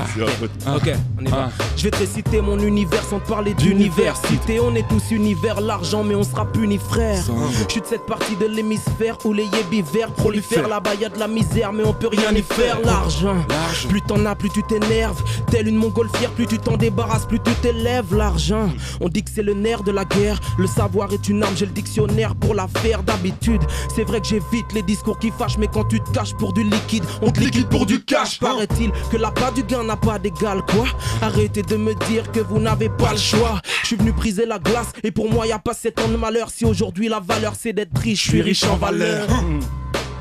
Ah. 0.67 0.77
Ok, 0.77 0.91
on 1.21 1.25
y 1.25 1.29
va. 1.29 1.51
Je 1.77 1.85
vais 1.85 1.91
te 1.91 1.99
réciter 1.99 2.41
mon 2.41 2.59
univers 2.59 3.03
sans 3.05 3.19
te 3.19 3.29
parler 3.29 3.55
d'université. 3.55 4.61
On 4.61 4.75
est 4.75 4.87
tous 4.89 5.11
univers, 5.11 5.61
l'argent, 5.61 6.03
mais 6.05 6.15
on 6.15 6.23
sera 6.23 6.47
punis, 6.51 6.79
frère. 6.79 7.23
Je 7.51 7.71
suis 7.73 7.81
de 7.81 7.87
cette 7.87 8.07
partie 8.07 8.37
de 8.37 8.47
l'hémisphère 8.47 9.19
où 9.25 9.33
les 9.33 9.45
yébivères 9.45 10.11
prolifèrent. 10.13 10.69
Là-bas, 10.69 10.93
de 10.97 11.19
la 11.19 11.29
misère, 11.29 11.73
mais 11.73 11.85
on 11.85 11.93
peut 11.93 12.09
rien 12.09 12.33
y 12.33 12.43
faire. 12.43 12.79
L'argent, 12.85 13.37
plus 13.89 14.03
t'en 14.03 14.25
as, 14.25 14.35
plus 14.35 14.51
tu 14.51 14.63
t'énerves. 14.63 15.23
Telle 15.51 15.69
une 15.69 15.77
montgolfière, 15.77 16.31
plus 16.31 16.47
tu 16.47 16.59
t'en 16.59 16.77
débarrasses, 16.77 17.27
plus 17.27 17.41
tu 17.41 17.53
t'élèves. 17.55 18.15
L'argent, 18.15 18.71
on 19.01 19.09
dit 19.09 19.23
que 19.23 19.31
c'est 19.35 19.43
le 19.43 19.55
nerf 19.55 19.83
de 19.83 19.91
la 19.91 20.05
guerre. 20.05 20.41
Le 20.59 20.67
savoir 20.67 21.13
est 21.13 21.29
une 21.29 21.43
arme, 21.43 21.55
j'ai 21.57 21.67
le 21.67 21.73
dictionnaire 21.73 22.35
pour 22.35 22.55
la 22.55 22.69
faire 22.69 23.03
d'habitude. 23.03 23.63
C'est 23.95 24.05
vrai 24.05 24.21
que 24.21 24.27
j'évite 24.27 24.73
les 24.73 24.83
discours 24.83 25.19
qui 25.19 25.31
fâchent, 25.31 25.59
mais 25.59 25.69
quand 25.69 25.85
tu 25.85 26.01
te 26.01 26.11
caches 26.11 26.35
pour 26.35 26.53
du 26.53 26.63
liquide, 26.63 27.05
on 27.21 27.31
te 27.31 27.41
liquide 27.41 27.69
pour 27.69 27.87
du 27.87 28.03
cash. 28.03 28.39
Paraît-il 28.45 28.93
que 29.11 29.17
la 29.17 29.31
part 29.31 29.53
du 29.53 29.63
gain 29.63 29.85
n'a 29.85 29.97
pas 29.97 30.19
d'égal, 30.19 30.63
quoi? 30.71 30.87
Arrêtez 31.23 31.63
de 31.63 31.77
me 31.77 31.95
dire 32.07 32.31
que 32.31 32.41
vous 32.41 32.59
n'avez 32.59 32.91
pas 32.91 33.13
le 33.13 33.19
choix. 33.19 33.61
Je 33.83 33.87
suis 33.89 33.97
venu 33.97 34.13
briser 34.13 34.47
la 34.47 34.59
glace, 34.59 34.93
et 35.03 35.11
pour 35.11 35.31
moi, 35.31 35.47
y 35.47 35.53
a 35.53 35.59
pas 35.59 35.75
7 35.75 35.99
ans 36.01 36.09
de 36.09 36.17
malheur. 36.17 36.51
Si 36.51 36.65
aujourd'hui 36.65 37.09
la 37.09 37.21
valeur 37.21 37.55
c'est 37.59 37.73
d'être 37.73 37.97
riche, 37.99 38.25
je 38.25 38.29
suis 38.29 38.43
riche 38.43 38.65
en 38.65 38.77
valeur. 38.77 39.27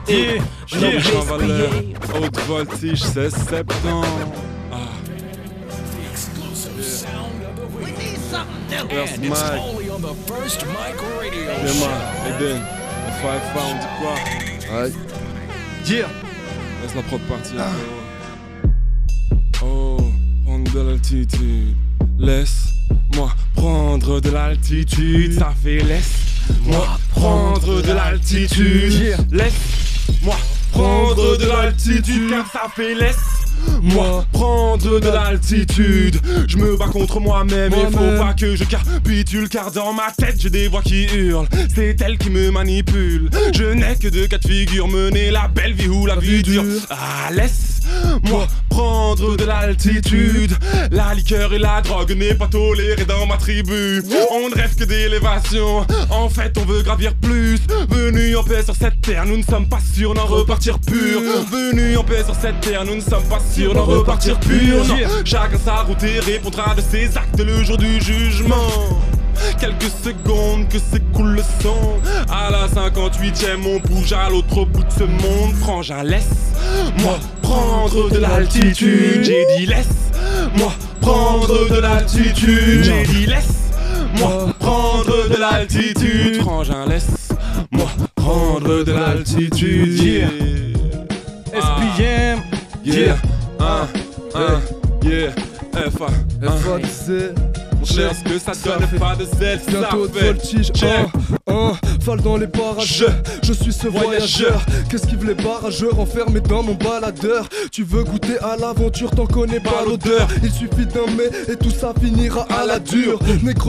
Je 0.08 0.13
yeah, 0.13 0.42
l'ai 0.74 1.00
je 1.00 1.08
suis 1.08 1.18
en 1.18 1.22
valeur. 1.22 1.72
Haute 2.15 2.39
voltige, 2.42 3.01
c'est 3.01 3.30
septembre. 3.30 4.06
Ah. 4.72 4.75
Where's 8.89 9.18
Mike? 9.20 9.60
Yeah, 11.34 11.74
man. 11.80 12.00
Eden. 12.27 12.62
On 13.25 13.74
dit 13.80 13.92
quoi? 14.00 14.15
Aïe. 14.82 14.94
Yeah. 15.88 16.10
Laisse 16.82 16.96
la 16.96 17.01
prod 17.03 17.22
partir. 17.22 17.56
Oh, 19.63 19.98
prendre 20.46 20.72
de 20.74 20.79
l'altitude. 20.79 21.75
Laisse-moi 22.20 23.34
prendre 23.55 24.20
de 24.20 24.29
l'altitude. 24.29 25.39
Ça 25.39 25.53
fait 25.63 25.79
laisse-moi 25.79 27.00
prendre 27.12 27.82
de 27.82 27.91
l'altitude. 27.91 29.15
Laisse-moi 29.32 30.36
prendre 30.72 31.38
de 31.38 31.46
l'altitude. 31.46 32.29
Car 32.29 32.51
ça 32.51 32.67
fait 32.75 32.96
laisse. 32.96 33.17
Moi, 33.82 34.25
prendre 34.34 35.00
de 35.00 35.08
l'altitude. 35.08 36.20
Je 36.48 36.58
me 36.58 36.75
bats 36.75 36.88
contre 36.88 37.20
moi-même. 37.20 37.72
Il 37.75 37.91
faut 37.91 38.17
pas 38.17 38.34
que 38.34 38.55
je 38.55 38.63
capitule. 38.65 39.48
Car 39.50 39.72
dans 39.72 39.93
ma 39.93 40.12
tête, 40.12 40.36
j'ai 40.39 40.50
des 40.50 40.67
voix 40.67 40.82
qui 40.82 41.05
hurlent. 41.05 41.48
C'est 41.74 42.01
elle 42.01 42.17
qui 42.17 42.29
me 42.29 42.51
manipule. 42.51 43.29
Je 43.53 43.63
n'ai 43.63 43.96
que 43.96 44.08
deux 44.10 44.27
cas 44.27 44.38
de 44.38 44.48
figure. 44.48 44.88
Mener 44.88 45.32
la 45.32 45.48
belle 45.48 45.74
vie 45.74 45.88
ou 45.88 46.05
la 46.05 46.15
vie 46.15 46.43
dure. 46.43 46.63
Ah, 46.89 47.29
laisse-moi 48.04 48.48
prendre 48.70 49.38
de 49.38 49.46
l'altitude. 49.46 50.56
La 50.92 51.14
liqueur 51.14 51.54
et 51.54 51.60
la 51.60 51.82
drogue 51.82 52.16
n'est 52.16 52.34
pas 52.34 52.48
tolérée 52.48 53.06
dans 53.06 53.26
ma 53.26 53.38
tribu. 53.38 54.04
On 54.32 54.50
ne 54.50 54.56
rêve 54.56 54.76
que 54.76 54.84
d'élévation. 54.84 55.86
En 56.10 56.30
fait, 56.30 56.58
on 56.58 56.66
veut 56.66 56.82
gravir 56.82 57.14
plus. 57.16 57.60
Venu 57.90 58.36
en 58.36 58.44
paix 58.44 58.64
sur 58.64 58.76
cette 58.76 59.02
terre, 59.02 59.26
nous 59.26 59.38
ne 59.38 59.44
sommes 59.44 59.68
pas 59.68 59.80
sûrs 59.94 60.14
d'en 60.14 60.26
repartir 60.26 60.80
pur. 60.80 61.22
Venu 61.52 61.98
en 61.98 62.04
paix 62.04 62.24
sur 62.24 62.36
cette 62.36 62.60
terre, 62.62 62.86
nous 62.86 62.96
ne 62.96 63.02
sommes 63.02 63.24
pas 63.24 63.42
sûrs 63.54 63.74
d'en 63.74 63.86
repartir 63.86 64.40
pur. 64.40 64.86
Non, 64.88 64.98
chacun 65.26 65.58
sa 65.64 65.84
route 65.84 66.04
et 66.04 66.20
répondra 66.20 66.76
de 66.76 66.82
ses 66.82 67.18
actes 67.18 67.40
le 67.40 67.64
jour 67.64 67.78
du 67.78 68.02
jugement. 68.02 68.68
Quelques 69.60 69.92
secondes 70.04 70.68
que 70.70 70.78
s'écoule 70.80 71.36
le 71.36 71.44
son. 71.62 72.00
À 72.32 72.50
la 72.52 72.68
58ème 72.68 73.66
on 73.66 73.80
bouge 73.80 74.13
à 74.13 74.30
l'autre 74.30 74.66
bout 74.66 74.84
de 74.84 74.92
ce 74.92 75.04
monde. 75.04 75.54
Frangin 75.62 76.04
laisse-moi 76.04 77.18
prendre 77.42 78.10
de 78.10 78.18
l'altitude. 78.18 79.24
J'ai 79.24 79.46
dit 79.58 79.66
laisse-moi 79.66 80.72
prendre 81.02 81.70
de 81.70 81.80
l'altitude. 81.80 82.84
J'ai 82.84 83.04
dit 83.04 83.25
laisse-moi 83.25 84.50
prendre 84.60 85.30
de 85.30 85.38
l'altitude. 85.38 86.42
Frangin 86.42 86.86
laisse-moi 86.88 87.88
prendre 88.16 88.84
de 88.84 88.92
l'altitude. 88.92 90.02
Yeah. 90.02 90.28
SPM. 91.54 92.42
Yeah, 92.84 93.16
un, 93.60 93.88
un, 94.36 94.62
yeah, 95.04 95.32
F.A. 95.74 96.08
un. 96.42 97.62
Que 97.84 98.40
ça 98.40 98.54
donne 98.63 98.88
pas 98.98 99.16
de 99.16 99.25
zèle, 99.25 99.60
Bientôt 99.68 100.08
de 100.08 100.13
fait 100.13 100.25
voltige, 100.28 100.72
un, 101.48 101.54
un, 101.54 101.74
fall 102.00 102.22
dans 102.22 102.38
les 102.38 102.48
parages. 102.48 103.06
Je, 103.44 103.52
suis 103.52 103.74
ce 103.74 103.88
voyageur. 103.88 104.62
Qu'est-ce 104.90 105.06
qui 105.06 105.18
les 105.18 105.34
barrageurs? 105.34 106.00
Enfermés 106.00 106.40
dans 106.40 106.63
mon 106.63 106.75
baladeur 106.75 107.50
Tu 107.72 107.84
veux 107.84 108.04
goûter 108.04 108.38
à 108.40 108.56
l'aventure, 108.56 109.12
t'en 109.12 109.25
connais 109.25 109.60
pas 109.60 109.84
l'odeur. 109.86 110.28
Il 110.42 110.52
suffit 110.52 110.86
d'un 110.86 111.12
mais 111.18 111.54
et 111.54 111.58
tout 111.58 111.72
ça 111.72 111.94
finira 112.00 112.48
à 112.50 112.66
la 112.66 112.80
dure. 112.80 113.20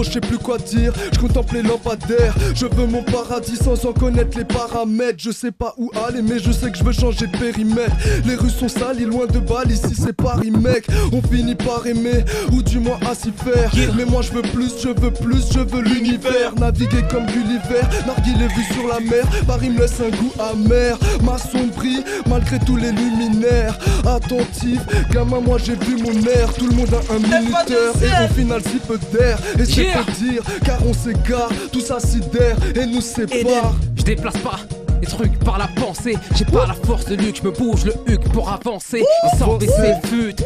Je 0.04 0.10
sais 0.10 0.20
plus 0.20 0.38
quoi 0.38 0.58
dire. 0.58 0.92
Je 1.12 1.18
contemple 1.18 1.54
les 1.54 1.62
lampadaires. 1.62 2.34
Je 2.54 2.66
veux 2.66 2.86
mon 2.86 3.02
paradis 3.02 3.56
sans 3.56 3.84
en 3.84 3.92
connaître 3.92 4.38
les 4.38 4.44
paramètres. 4.44 5.18
Je 5.18 5.32
sais 5.32 5.52
pas 5.52 5.74
où 5.76 5.90
aller, 6.06 6.22
mais 6.22 6.38
je 6.38 6.52
sais 6.52 6.70
que 6.70 6.78
je 6.78 6.84
veux 6.84 6.92
changer 6.92 7.26
de 7.26 7.36
périmètre. 7.36 7.96
Les 8.26 8.36
rues 8.36 8.50
sont 8.50 8.68
salies, 8.68 9.06
loin 9.06 9.26
de 9.26 9.38
balles. 9.40 9.72
Ici, 9.72 9.94
c'est 9.94 10.12
Paris, 10.12 10.50
mec. 10.50 10.86
On 11.12 11.20
finit 11.22 11.54
par 11.54 11.86
aimer, 11.86 12.24
ou 12.52 12.62
du 12.62 12.78
moins 12.78 12.98
à 13.10 13.14
s'y 13.14 13.32
faire. 13.32 13.72
Mais 13.96 14.03
moi, 14.04 14.22
je 14.22 14.32
veux 14.32 14.42
plus, 14.42 14.72
je 14.82 14.88
veux 14.88 15.10
plus, 15.10 15.44
je 15.52 15.60
veux 15.60 15.82
l'univers. 15.82 16.54
Naviguer 16.58 17.02
comme 17.10 17.26
Gulliver, 17.26 17.82
narguer 18.06 18.46
vues 18.54 18.74
sur 18.74 18.88
la 18.88 19.00
mer. 19.00 19.24
Paris 19.46 19.70
me 19.70 19.80
laisse 19.80 20.00
un 20.00 20.10
goût 20.10 20.32
amer. 20.38 20.98
M'assombrit, 21.22 22.04
malgré 22.28 22.58
tous 22.60 22.76
les 22.76 22.92
luminaires. 22.92 23.78
Attentif, 24.06 24.80
gamin, 25.10 25.40
moi 25.40 25.58
j'ai 25.64 25.74
vu 25.76 25.96
mon 26.02 26.12
air. 26.26 26.52
Tout 26.54 26.68
le 26.68 26.76
monde 26.76 26.88
a 26.94 27.12
un 27.14 27.18
minuteur. 27.18 27.94
Et 28.02 28.24
au 28.24 28.34
final, 28.34 28.62
si 28.62 28.78
peu 28.78 28.98
d'air. 29.12 29.38
Et 29.58 29.64
c'est 29.64 29.84
Yeah. 29.84 30.02
peu 30.04 30.12
dire, 30.12 30.42
car 30.64 30.78
on 30.86 30.92
s'égare. 30.94 31.50
Tout 31.72 31.80
ça 31.80 32.00
sidère 32.00 32.56
et 32.74 32.86
nous 32.86 33.00
sépare. 33.00 33.74
Je 33.96 34.02
déplace 34.02 34.36
pas 34.38 34.60
les 35.04 35.10
trucs 35.10 35.38
par 35.40 35.58
la 35.58 35.68
pensée. 35.68 36.16
J'ai 36.34 36.44
pas 36.44 36.66
la 36.66 36.74
force 36.74 37.06
de 37.06 37.16
Luc, 37.16 37.36
je 37.36 37.42
me 37.42 37.50
bouge 37.50 37.84
le 37.84 37.94
huc 38.06 38.20
pour 38.32 38.50
avancer. 38.50 39.00
Et 39.00 39.36
sans 39.36 39.56
baisser 39.56 39.94
fut. 40.04 40.36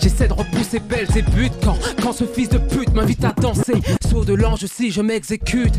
J'essaie 0.00 0.28
de 0.28 0.32
repousser 0.32 0.80
belles 0.80 1.08
et 1.16 1.22
buts 1.22 1.50
quand, 1.62 1.76
quand 2.02 2.12
ce 2.12 2.24
fils 2.24 2.48
de 2.48 2.58
pute 2.58 2.92
m'invite 2.94 3.24
à 3.24 3.32
danser. 3.32 3.74
Saut 4.08 4.24
de 4.24 4.34
l'ange 4.34 4.66
si 4.66 4.90
je 4.90 5.00
m'exécute. 5.00 5.74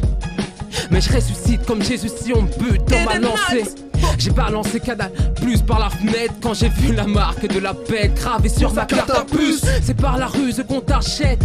Mais 0.92 1.02
je 1.02 1.14
ressuscite 1.14 1.66
comme 1.66 1.82
Jésus 1.82 2.10
si 2.22 2.34
on 2.34 2.44
me 2.44 2.50
bute 2.60 2.86
dans 2.86 3.06
ma 3.06 3.20
lancée. 3.20 3.85
J'ai 4.18 4.32
balancé 4.32 4.80
Canal 4.80 5.12
plus 5.36 5.62
par 5.62 5.80
la 5.80 5.90
fenêtre 5.90 6.34
quand 6.42 6.54
j'ai 6.54 6.70
vu 6.70 6.94
la 6.94 7.06
marque 7.06 7.48
de 7.48 7.60
la 7.60 7.74
paix 7.74 8.12
gravée 8.16 8.50
sur 8.50 8.74
ma 8.74 8.86
carte 8.86 9.10
à 9.12 9.24
puce. 9.24 9.64
C'est 9.84 9.96
par 9.96 10.18
la 10.18 10.28
ruse 10.28 10.64
qu'on 10.68 10.82
t'achète. 10.82 11.42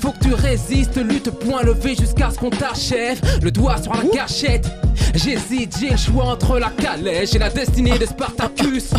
Faut 0.00 0.12
que 0.12 0.20
tu 0.24 0.34
résistes, 0.34 0.96
lutte 0.96 1.30
point 1.30 1.62
levé 1.62 1.94
jusqu'à 1.94 2.30
ce 2.30 2.38
qu'on 2.38 2.50
t'achève. 2.50 3.20
Le 3.42 3.50
doigt 3.50 3.80
sur 3.82 3.92
la 3.94 4.02
gâchette. 4.12 4.68
J'hésite, 5.14 5.76
j'ai 5.80 5.90
le 5.90 5.96
choix 5.96 6.24
entre 6.24 6.58
la 6.58 6.70
calèche 6.70 7.34
et 7.34 7.38
la 7.38 7.50
destinée 7.50 7.98
de 7.98 8.06
Spartacus. 8.06 8.90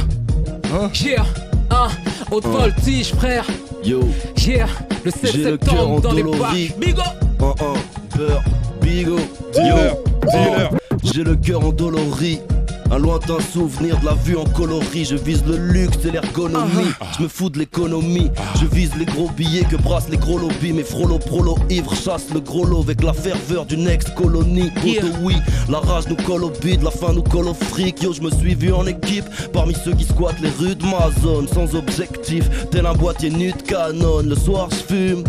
Yeah, 1.03 1.25
un 1.71 1.87
haute 2.31 2.45
voltige, 2.45 3.13
frère. 3.13 3.45
Yo, 3.83 4.01
Yeah, 4.45 4.67
le 5.05 5.11
7 5.11 5.31
J'ai 5.31 5.43
le 5.43 5.57
cœur 5.57 5.69
septembre 5.71 6.01
dans 6.01 6.11
les 6.13 6.23
bacs. 6.23 6.77
Bigo! 6.79 7.01
un, 7.39 7.45
un, 7.45 8.17
beurre, 8.17 8.43
bigo, 8.81 9.15
Dealer, 9.53 9.95
dealer. 10.31 10.69
oh, 10.71 10.95
J'ai 11.03 11.23
le 11.23 11.35
cœur 11.35 11.63
endolori. 11.65 12.39
Un 12.89 12.99
lointain 12.99 13.37
souvenir 13.53 13.99
de 13.99 14.05
la 14.05 14.13
vue 14.13 14.37
en 14.37 14.45
coloris. 14.45 15.05
Je 15.05 15.15
vise 15.15 15.43
le 15.45 15.57
luxe 15.57 15.97
et 16.05 16.11
l'ergonomie. 16.11 16.91
Je 17.17 17.23
me 17.23 17.27
fous 17.27 17.49
de 17.49 17.59
l'économie. 17.59 18.31
Je 18.61 18.65
vise 18.65 18.91
les 18.97 19.05
gros 19.05 19.29
billets 19.29 19.65
que 19.65 19.75
brassent 19.75 20.09
les 20.09 20.17
gros 20.17 20.39
lobbies. 20.39 20.73
Mes 20.73 20.83
frollo 20.83 21.19
prolo 21.19 21.57
ivres 21.69 21.95
chassent 21.95 22.33
le 22.33 22.39
gros 22.39 22.65
lot 22.65 22.81
avec 22.81 23.03
la 23.03 23.13
ferveur 23.13 23.65
d'une 23.65 23.87
ex-colonie. 23.87 24.71
Yeah. 24.83 25.03
Oui, 25.21 25.35
la 25.69 25.79
rage 25.79 26.07
nous 26.07 26.15
colle 26.15 26.45
au 26.45 26.51
bide, 26.61 26.81
la 26.81 26.91
faim 26.91 27.11
nous 27.13 27.23
colle 27.23 27.49
au 27.49 27.53
fric. 27.53 28.01
Yo, 28.01 28.13
je 28.13 28.21
me 28.21 28.31
suis 28.31 28.55
vu 28.55 28.71
en 28.71 28.87
équipe 28.87 29.25
parmi 29.51 29.73
ceux 29.73 29.93
qui 29.93 30.05
squattent 30.05 30.39
les 30.41 30.49
rues 30.49 30.75
de 30.75 30.85
ma 30.85 31.09
zone. 31.21 31.47
Sans 31.47 31.75
objectif, 31.75 32.49
tel 32.71 32.85
un 32.85 32.93
boîtier 32.93 33.29
nu 33.29 33.51
de 33.51 33.61
canon. 33.61 34.21
Le 34.23 34.35
soir, 34.35 34.69
je 34.71 34.95
fume. 34.95 35.23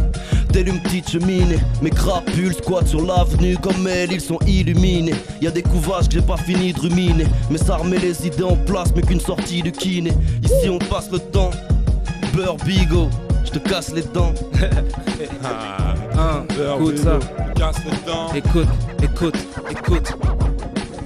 Telle 0.53 0.69
une 0.69 0.81
petite 0.81 1.11
cheminée, 1.11 1.59
mes 1.83 1.91
crapules 1.91 2.55
squattent 2.55 2.89
sur 2.89 3.03
l'avenue 3.05 3.57
comme 3.59 3.87
elle, 3.87 4.13
ils 4.13 4.21
sont 4.21 4.39
illuminés. 4.47 5.15
Y 5.43 5.47
a 5.47 5.51
des 5.51 5.63
couvages 5.63 6.09
que 6.09 6.15
j'ai 6.15 6.23
pas 6.23 6.37
fini 6.37 6.73
de 6.73 6.81
ruminer, 6.81 7.27
mais 7.51 7.59
ça 7.59 7.77
remet 7.77 7.99
les 7.99 8.27
idées 8.27 8.43
en 8.45 8.57
place, 8.57 8.89
mais 8.97 9.03
qu'une 9.03 9.21
sortie 9.21 9.63
du 9.63 9.73
kiné. 9.73 10.13
Ici 10.43 10.69
on 10.71 10.79
passe 10.79 11.11
le 11.11 11.19
temps, 11.19 11.51
beurre 12.35 12.57
bigot. 12.65 13.09
je 13.45 13.51
te 13.51 13.59
casse 13.69 13.93
les 13.93 14.03
dents. 14.03 14.33
Ah, 15.45 15.95
Hein, 16.17 16.45
écoute 16.77 16.99
ça. 16.99 17.19
Casse 17.55 17.77
les 17.85 18.11
dents. 18.11 18.33
Écoute, 18.35 18.67
écoute, 19.03 19.37
écoute. 19.71 20.15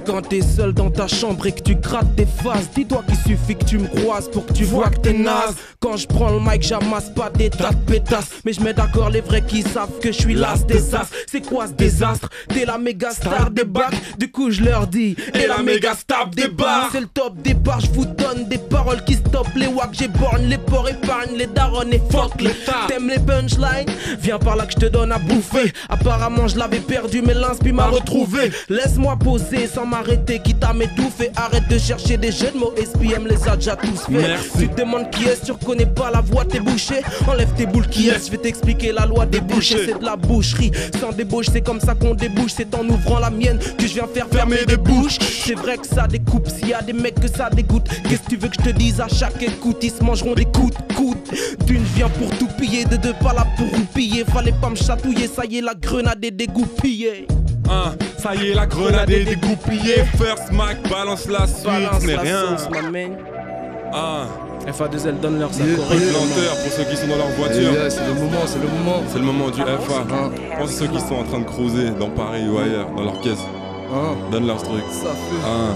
Quand 0.05 0.21
t'es 0.23 0.41
seul 0.43 0.73
dans 0.73 0.91
ta 0.91 1.07
chambre 1.07 1.47
et 1.47 1.53
que 1.53 1.63
tu 1.63 1.77
grattes 1.77 2.17
tes 2.17 2.27
faces, 2.27 2.71
dis-toi 2.75 3.05
qu'il 3.07 3.17
suffit 3.17 3.57
que 3.57 3.65
tu 3.65 3.79
me 3.79 3.87
croises 3.87 4.29
pour 4.29 4.47
que 4.47 4.53
tu 4.53 4.65
vois 4.65 4.91
que 4.91 4.99
t'es 4.99 5.13
naze. 5.13 5.55
Quand 5.81 5.97
je 5.97 6.07
prends 6.07 6.31
le 6.31 6.41
mic, 6.41 6.63
j'amasse 6.63 7.11
pas 7.11 7.31
des 7.31 7.51
tas 7.51 7.71
de 7.71 7.93
pétasses. 7.93 8.31
Mais 8.45 8.53
je 8.53 8.61
mets 8.61 8.75
d'accord 8.75 9.11
les 9.11 9.21
vrais 9.21 9.43
qui 9.43 9.63
savent 9.63 9.99
que 10.01 10.11
je 10.11 10.19
suis 10.19 10.35
l'as 10.35 10.65
des 10.67 10.95
as. 10.95 11.09
C'est 11.31 11.41
quoi 11.41 11.69
ce 11.69 11.73
désastre? 11.73 12.29
T'es 12.49 12.65
la 12.65 12.79
méga 12.79 13.11
star 13.11 13.51
des 13.51 13.65
bacs. 13.65 13.95
Du 14.19 14.31
coup, 14.31 14.51
je 14.51 14.63
leur 14.63 14.87
dis, 14.87 15.17
et 15.35 15.47
la 15.47 15.63
méga 15.63 15.95
star 15.95 16.29
des 16.29 16.49
bars. 16.49 16.89
C'est 16.93 17.01
le 17.01 17.07
top 17.07 17.41
départ, 17.43 17.81
je 17.81 17.91
vous 17.91 18.07
donne 18.07 18.49
des 18.49 18.59
paroles 18.59 19.05
qui 19.05 19.15
stoppent 19.15 19.55
les 19.55 19.69
wacks. 19.69 19.95
J'ai 19.95 20.09
borne 20.09 20.45
les 20.47 20.59
porcs, 20.59 20.89
épargne 20.89 21.37
les 21.37 21.47
darons 21.47 21.91
et 21.91 22.03
fuck 22.11 22.41
les 22.41 22.53
T'aimes 22.89 23.09
les 23.09 23.19
punchlines? 23.19 23.87
Viens 24.21 24.39
par 24.39 24.57
là 24.57 24.67
que 24.67 24.73
je 24.73 24.79
te 24.79 24.87
donne 24.87 25.13
à 25.13 25.19
bouffer. 25.19 25.73
Apparemment, 25.89 26.49
je 26.49 26.59
l'avais 26.59 26.81
perdu, 26.81 27.23
mais 27.23 27.35
l'inspi 27.35 27.73
m'a 27.73 27.87
retrouvé. 27.87 28.51
Laisse-moi 28.69 29.17
poser 29.17 29.67
sans 29.67 29.87
m'arrêter, 29.93 30.39
quitte 30.39 30.65
à 30.65 30.73
m'étouffer. 30.73 31.31
Arrête 31.37 31.69
de 31.69 31.79
chercher 31.79 32.17
des 32.17 32.33
jeux 32.33 32.51
de 32.53 32.59
mots, 32.59 32.73
SPM 32.77 33.27
les 33.29 33.47
a 33.47 33.57
déjà 33.57 33.77
tous 33.77 34.07
fait. 34.07 34.13
Merci. 34.13 34.49
Tu 34.59 34.69
te 34.69 34.81
demandes 34.81 35.11
qui 35.11 35.25
est, 35.25 35.45
tu 35.45 35.53
reconnais 35.53 35.87
pas 35.87 36.11
la 36.11 36.23
voix, 36.23 36.45
t'es 36.47 36.61
bouché. 36.61 37.03
Enlève 37.29 37.53
tes 37.55 37.67
boules 37.67 37.87
qui 37.87 38.09
est, 38.09 38.25
je 38.25 38.31
vais 38.31 38.39
t'expliquer 38.39 38.93
la 38.93 39.05
loi 39.05 39.27
des 39.27 39.41
bouchers. 39.41 39.85
C'est 39.87 39.99
de 39.99 40.05
la 40.05 40.17
boucherie, 40.17 40.73
sans 40.99 41.13
débauche, 41.13 41.47
c'est 41.53 41.61
comme 41.61 41.81
ça 41.81 41.95
qu'on 41.95 42.15
débouche. 42.15 42.53
C'est 42.57 42.75
en 42.75 42.89
ouvrant 42.89 43.19
la 43.19 43.31
mienne 43.31 43.59
que 43.59 43.87
je 43.87 43.93
viens 43.93 44.07
faire 44.13 44.27
fermer 44.29 44.65
des 44.67 44.79
bouches. 44.79 45.19
C'est 45.21 45.55
vrai 45.55 45.77
que 45.77 45.87
ça 45.87 46.07
découpe, 46.07 46.49
s'il 46.49 46.69
y 46.69 46.75
a 46.75 46.81
des 46.81 46.95
mecs 46.95 47.21
que 47.21 47.29
ça 47.29 47.51
dégoûte. 47.51 47.89
Qu'est-ce 48.09 48.23
que 48.23 48.31
tu 48.31 48.37
veux 48.37 48.49
que 48.49 48.57
je 48.59 48.71
te 48.71 48.75
dise 48.77 49.01
à 49.01 49.09
chaque 49.09 49.43
écoute? 49.43 49.79
Ils 49.83 49.91
se 49.91 50.03
mangeront 50.03 50.35
des 50.35 50.47
coups 50.47 50.75
de 50.75 50.95
coude. 50.95 51.19
D'une 51.67 51.85
vient 51.97 52.09
pour 52.09 52.31
tout 52.39 52.49
piller, 52.59 52.87
de 52.87 52.97
deux 52.97 53.15
pas 53.15 53.35
là 53.35 53.47
pour 53.59 53.69
roupiller. 53.69 54.25
Fallait 54.25 54.55
pas 54.59 54.71
me 54.71 54.77
chatouiller, 54.77 55.29
ça 55.29 55.45
y 55.45 55.59
est, 55.59 55.61
la 55.61 55.75
grenade 55.75 56.25
est 56.25 56.31
dégoupillée. 56.31 57.27
Ça 58.19 58.35
y 58.37 58.51
est, 58.51 58.55
la 58.55 58.67
grenade 58.67 59.11
est 59.11 59.25
dégoupillée. 59.25 60.05
First 60.17 60.53
Mac, 60.53 60.77
balance 60.89 61.27
la 61.29 61.47
suite, 61.47 61.65
Balance 61.65 62.03
mais 62.05 62.15
la 62.15 62.21
rien. 62.21 62.41
sauce, 62.57 62.69
ma 62.71 62.83
main. 62.91 63.09
Ah, 63.93 64.27
FA2L 64.67 65.19
donne 65.21 65.41
leur 65.41 65.51
yeah. 65.53 65.67
lenteur 65.77 66.57
pour 66.63 66.73
ceux 66.73 66.85
qui 66.85 66.97
sont 66.97 67.09
dans 67.09 67.17
leur 67.17 67.29
voiture. 67.37 67.73
yeah, 67.73 67.91
c'est 67.91 68.07
le 68.07 68.15
moment, 68.15 68.43
c'est 68.47 68.61
le 68.61 68.69
moment. 68.69 69.03
C'est 69.11 69.19
le 69.19 69.25
moment 69.25 69.51
du 69.51 69.61
FA. 69.61 70.07
Pense 70.59 70.71
à 70.71 70.73
ceux 70.73 70.87
qui 70.87 71.01
sont 71.01 71.17
en 71.17 71.25
train 71.25 71.41
de 71.41 71.45
creuser 71.45 71.91
dans 71.99 72.11
Paris 72.11 72.49
ou 72.49 72.59
ailleurs, 72.59 72.89
dans 72.97 73.03
leur 73.03 73.21
caisse. 73.21 73.41
hein, 73.93 74.15
Donne 74.31 74.47
leur 74.47 74.63
truc. 74.63 74.85
ça 74.91 75.11
fait. 75.11 75.43
Ah, 75.45 75.75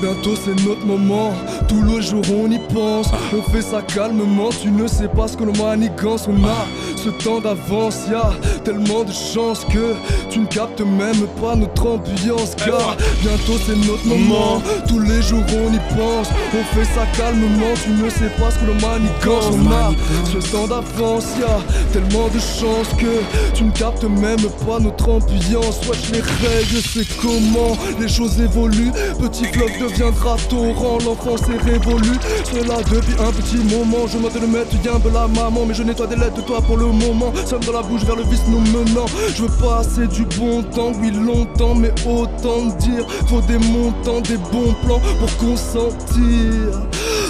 Bientôt 0.00 0.34
c'est 0.36 0.54
notre 0.66 0.84
moment, 0.84 1.32
tout 1.66 1.80
le 1.80 2.00
jour 2.00 2.22
on 2.30 2.50
y 2.50 2.58
pense, 2.72 3.08
on 3.32 3.40
fait 3.50 3.62
ça 3.62 3.80
calmement, 3.80 4.50
tu 4.50 4.70
ne 4.70 4.86
sais 4.86 5.08
pas 5.08 5.28
ce 5.28 5.36
que 5.36 5.44
l'on 5.44 5.52
manigance, 5.52 6.28
on 6.28 6.44
a 6.44 6.66
ce 6.96 7.08
temps 7.24 7.40
d'avance, 7.40 8.00
y 8.10 8.14
a 8.14 8.32
tellement 8.64 9.04
de 9.04 9.12
chance 9.12 9.64
que 9.64 9.94
tu 10.30 10.40
ne 10.40 10.46
captes 10.46 10.80
même 10.80 11.26
pas 11.40 11.54
notre 11.54 11.86
ambiance, 11.86 12.54
car 12.56 12.96
bientôt 13.22 13.58
c'est 13.64 13.76
notre 13.76 14.04
moment, 14.04 14.60
tous 14.88 14.98
les 14.98 15.22
jours 15.22 15.44
on 15.52 15.72
y 15.72 15.96
pense, 15.96 16.28
on 16.52 16.74
fait 16.74 16.84
ça 16.94 17.06
calmement, 17.16 17.74
tu 17.82 17.90
ne 17.90 18.10
sais 18.10 18.30
pas 18.38 18.50
ce 18.50 18.58
que 18.58 18.66
l'on 18.66 18.86
manigance, 18.86 19.44
on 19.52 19.70
a 19.70 19.92
ce 20.30 20.50
temps 20.50 20.66
d'avance, 20.66 21.26
y 21.40 21.44
a 21.44 21.60
tellement 21.92 22.28
de 22.28 22.40
chance 22.40 22.88
que 22.98 23.54
tu 23.54 23.64
ne 23.64 23.70
captes 23.70 24.04
même 24.04 24.42
pas 24.66 24.78
notre 24.80 25.08
ambiance, 25.08 25.80
wesh 25.88 26.10
les 26.12 26.20
règles 26.20 26.82
c'est 26.92 27.06
comment 27.22 27.76
les 27.98 28.08
choses 28.08 28.38
évoluent, 28.40 28.92
petit 29.18 29.44
fleuve 29.44 29.70
deviendra 29.88 30.36
torrent, 30.48 30.98
l'enfance 31.04 31.42
est 31.48 31.62
révolue, 31.62 32.18
cela 32.44 32.82
depuis 32.82 33.14
un 33.20 33.32
petit 33.32 33.58
moment, 33.74 34.06
je 34.06 34.18
m'attends 34.18 34.40
de 34.40 34.46
mettre 34.46 34.76
bien 34.78 34.98
de 34.98 35.10
la 35.10 35.28
maman, 35.28 35.66
mais 35.66 35.74
je 35.74 35.82
nettoie 35.82 36.06
des 36.06 36.16
lettres 36.16 36.36
de 36.36 36.40
toi 36.42 36.60
pour 36.62 36.76
le 36.76 36.86
moment, 36.86 37.32
somme 37.44 37.62
dans 37.64 37.72
la 37.72 37.82
bouche 37.82 38.04
vers 38.04 38.16
le 38.16 38.22
vice 38.24 38.42
nous 38.48 38.60
menant, 38.60 39.06
je 39.34 39.42
veux 39.42 39.56
passer 39.60 40.06
du 40.06 40.24
bon 40.38 40.62
temps, 40.62 40.92
oui 41.00 41.10
longtemps, 41.10 41.74
mais 41.74 41.92
autant 42.06 42.66
dire, 42.78 43.06
faut 43.28 43.40
des 43.42 43.58
montants, 43.58 44.20
des 44.20 44.36
bons 44.36 44.74
plans 44.84 45.00
pour 45.18 45.36
consentir. 45.36 46.80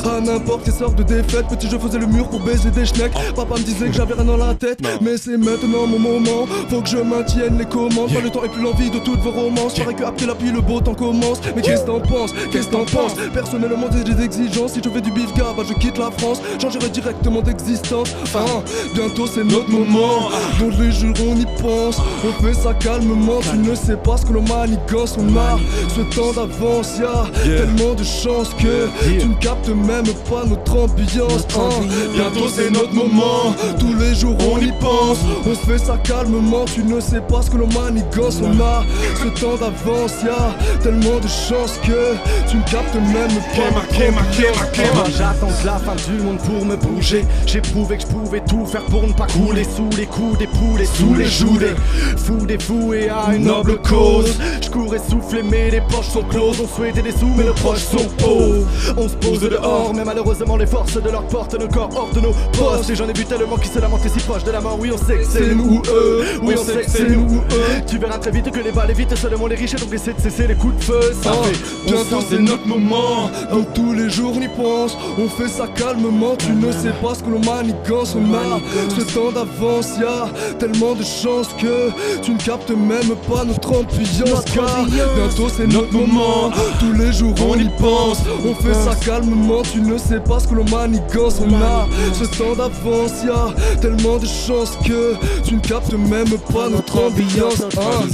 À 0.05 0.21
n'importe 0.21 0.65
quelle 0.65 0.75
sorte 0.75 0.97
de 0.97 1.03
défaite, 1.03 1.47
petit 1.49 1.69
je 1.71 1.79
faisais 1.79 1.99
le 1.99 2.07
mur 2.07 2.29
pour 2.29 2.41
baiser 2.41 2.71
des 2.71 2.85
schnecks. 2.85 3.13
Papa 3.35 3.55
me 3.55 3.65
disait 3.65 3.87
que 3.87 3.95
j'avais 3.95 4.15
rien 4.15 4.25
dans 4.25 4.37
la 4.37 4.55
tête, 4.55 4.81
mais 5.01 5.17
c'est 5.17 5.39
maintenant 5.39 5.87
mon 5.87 5.99
moment. 5.99 6.47
Faut 6.69 6.83
que 6.83 6.89
je 6.89 6.99
maintienne 6.99 7.57
les 7.59 7.65
commandes, 7.65 8.13
pas 8.13 8.21
le 8.21 8.29
temps 8.31 8.45
et 8.45 8.49
plus 8.49 8.63
l'envie 8.63 8.91
de 8.91 8.99
toutes 8.99 9.21
vos 9.21 9.31
romances. 9.31 9.75
Pareil 9.75 9.97
que 9.97 10.05
après 10.05 10.27
la 10.27 10.35
pluie, 10.35 10.53
le 10.53 10.61
beau 10.61 10.81
temps 10.81 10.95
commence. 10.95 11.39
Mais 11.57 11.63
qu'est-ce 11.63 11.85
t'en 11.85 12.01
penses? 12.01 12.35
Qu'est-ce 12.53 12.69
t'en 12.69 12.85
penses? 12.85 13.15
Personnellement, 13.33 13.87
j'ai 13.93 14.05
des 14.05 14.23
exigences. 14.23 14.73
Si 14.75 14.81
je 14.85 14.91
fais 14.91 15.01
du 15.01 15.11
bif 15.11 15.33
bah 15.35 15.63
je 15.67 15.73
quitte 15.75 15.97
la 15.97 16.11
France. 16.11 16.41
Changerai 16.61 16.91
directement 16.91 17.41
d'existence. 17.41 18.15
Hein, 18.35 18.63
bientôt 18.95 19.27
c'est 19.27 19.45
notre 19.45 19.71
moment. 19.71 20.29
Dans 20.61 20.69
les 20.79 20.93
jours 20.93 21.15
on 21.27 21.37
y 21.37 21.47
pense. 21.63 21.99
On 22.25 22.43
fait 22.43 22.55
ça 22.55 22.75
calmement. 22.75 23.41
Tu 23.41 23.57
ne 23.57 23.75
sais 23.75 23.97
pas 23.97 24.19
ce 24.19 24.27
que 24.27 24.35
l'on 24.35 24.43
manigance. 24.43 25.17
On 25.19 25.35
a 25.37 25.59
ce 25.89 26.03
temps 26.15 26.33
d'avance. 26.33 26.99
Y'a 26.99 27.25
tellement 27.43 27.95
de 27.95 28.05
chance 28.05 28.51
que 28.59 28.89
tu 29.19 29.27
ne 29.27 29.35
captes 29.37 29.69
même 29.69 29.94
pas 30.03 30.45
notre 30.47 30.73
ambiance. 30.77 31.47
hein. 31.57 31.69
Bientôt 32.15 32.49
c'est 32.49 32.71
notre 32.71 32.93
moment. 32.93 33.55
Tous 33.79 33.95
les 33.95 34.15
jours 34.15 34.37
on 34.53 34.59
y 34.59 34.73
pense. 34.81 35.19
On 35.47 35.55
fait 35.55 35.79
ça 35.79 35.97
calmement. 36.03 36.65
Tu 36.65 36.83
ne 36.83 37.01
sais 37.01 37.21
pas 37.21 37.43
ce 37.43 37.51
que 37.51 37.57
l'on 37.59 37.69
manigance. 37.69 38.41
On 38.43 38.59
a 38.61 38.85
ce 39.23 39.29
temps 39.41 39.57
d'avance. 39.57 40.13
Y'a 40.25 40.55
tellement 40.83 41.19
de 41.21 41.29
chance 41.29 41.79
que 41.87 42.15
tu 42.51 42.57
ne 42.57 42.63
captes 42.63 42.95
même 42.95 43.39
pas 43.55 43.79
ambiance. 43.79 44.95
Moi 44.95 45.05
j'attends 45.17 45.49
la 45.65 45.79
fin 45.79 45.95
du 46.11 46.23
monde 46.23 46.39
pour 46.39 46.65
me 46.65 46.77
bouger 46.77 47.25
J'ai 47.47 47.61
prouvé 47.61 47.97
que 47.97 48.03
je 48.03 48.07
pouvais 48.09 48.41
tout 48.41 48.65
faire 48.67 48.83
pour 48.85 49.07
ne 49.07 49.13
pas 49.13 49.27
couler 49.27 49.65
Sous 49.65 49.89
les 49.97 50.07
coups 50.07 50.39
des 50.39 50.47
poules 50.47 50.81
et 50.81 50.87
sous 50.87 51.15
les 51.15 51.27
joues 51.27 51.59
des 51.59 51.75
fous 52.17 52.47
dévoués 52.47 53.09
à 53.09 53.35
une 53.35 53.45
noble 53.45 53.81
cause 53.83 54.39
Je 54.63 54.71
cours 54.71 54.95
essoufflé 54.95 55.43
mais 55.43 55.71
les 55.71 55.81
poches 55.81 56.09
sont 56.09 56.23
closes 56.23 56.61
On 56.63 56.77
souhaitait 56.77 57.03
des 57.03 57.13
sous 57.13 57.33
mais 57.37 57.45
nos 57.45 57.53
proches 57.55 57.83
sont 57.85 58.09
pauvres 58.19 58.67
On 58.97 59.09
se 59.09 59.15
pose 59.17 59.41
dehors 59.41 59.84
mais 59.93 60.05
malheureusement 60.05 60.57
les 60.57 60.67
forces 60.67 61.01
de 61.01 61.11
leur 61.11 61.25
portent 61.25 61.59
nos 61.59 61.69
corps 61.69 61.91
hors 61.97 62.11
de 62.11 62.21
nos 62.21 62.33
postes 62.53 62.91
Et 62.91 62.95
j'en 62.97 63.09
ai 63.09 63.13
vu 63.13 63.25
tellement 63.25 63.57
qui 63.57 63.69
se 63.69 63.79
lamentaient 63.79 64.09
si 64.09 64.21
proches 64.21 64.45
de 64.45 64.51
la 64.51 64.61
mort 64.61 64.79
Oui 64.79 64.91
on 64.93 64.99
sait 64.99 65.19
que 65.19 65.25
c'est 65.25 65.55
nous 65.55 65.77
ou 65.77 65.83
eux 65.89 66.25
Oui 66.43 66.55
on 66.59 66.65
sait 66.65 66.83
que 66.83 66.91
c'est 66.91 67.09
nous 67.09 67.37
ou 67.37 67.39
eux 67.39 67.83
Tu 67.87 67.99
verras 67.99 68.19
très 68.19 68.31
vite 68.31 68.51
que 68.51 68.61
les 68.61 68.73
balles 68.73 68.91
évitent 68.91 69.17
seulement 69.17 69.47
les 69.47 69.57
riches 69.57 69.75
Et 69.75 69.79
donc 69.79 69.93
essaie 69.93 70.13
de 70.13 70.21
cesser 70.21 70.47
les 70.47 70.55
coups 70.55 70.77
de 70.77 70.85
feu 70.85 71.01
Ça 71.23 71.33
fait 71.33 71.59
bientôt 71.87 72.25
c'est 72.29 72.39
notre 72.39 72.67
moment. 72.67 73.31
Donc 73.51 73.73
tous 73.75 73.93
les 73.93 74.09
jours 74.09 74.33
on 74.37 74.41
y 74.41 74.49
pense. 74.49 74.97
On 75.19 75.29
fait 75.29 75.49
ça 75.49 75.67
calmement. 75.75 76.37
Tu 76.37 76.53
ne 76.53 76.71
sais 76.73 76.93
pas 77.03 77.15
ce 77.15 77.23
que 77.23 77.31
l'on 77.31 77.41
manigance. 77.41 78.17
On 78.17 78.35
a 78.35 78.61
ce 78.89 79.03
temps 79.15 79.33
d'avance. 79.33 79.93
Y'a 80.01 80.29
tellement 80.59 80.95
de 80.95 81.03
chance 81.03 81.49
que 81.61 81.91
tu 82.23 82.33
ne 82.33 82.39
captes 82.39 82.71
même 82.71 83.15
pas 83.29 83.45
notre 83.45 83.73
ambiance. 83.73 84.45
Car 84.55 84.85
bientôt 84.87 85.49
c'est 85.55 85.67
notre 85.67 85.93
moment. 85.93 86.51
Tous 86.81 86.93
les 86.93 87.13
jours 87.13 87.35
on 87.47 87.57
y 87.57 87.69
pense. 87.79 88.19
On 88.45 88.55
fait 88.55 88.75
ça 88.75 88.95
calmement. 89.05 89.63
Tu 89.75 89.81
ne 89.81 89.99
sais 89.99 90.21
pas 90.21 90.39
ce 90.39 90.47
que 90.47 90.55
l'on 90.55 90.65
manigance. 90.71 91.41
On 91.41 91.53
a 91.53 91.89
ce 92.13 92.25
temps 92.39 92.55
d'avance. 92.55 93.11
Y'a 93.27 93.53
tellement 93.81 94.19
de 94.19 94.27
chance 94.27 94.77
que 94.87 95.15
tu 95.45 95.55
ne 95.57 95.61
captes 95.61 95.93
même 95.95 96.31
pas 96.53 96.69
notre 96.69 96.97
ambiance. 96.97 97.61
hein. 97.61 98.07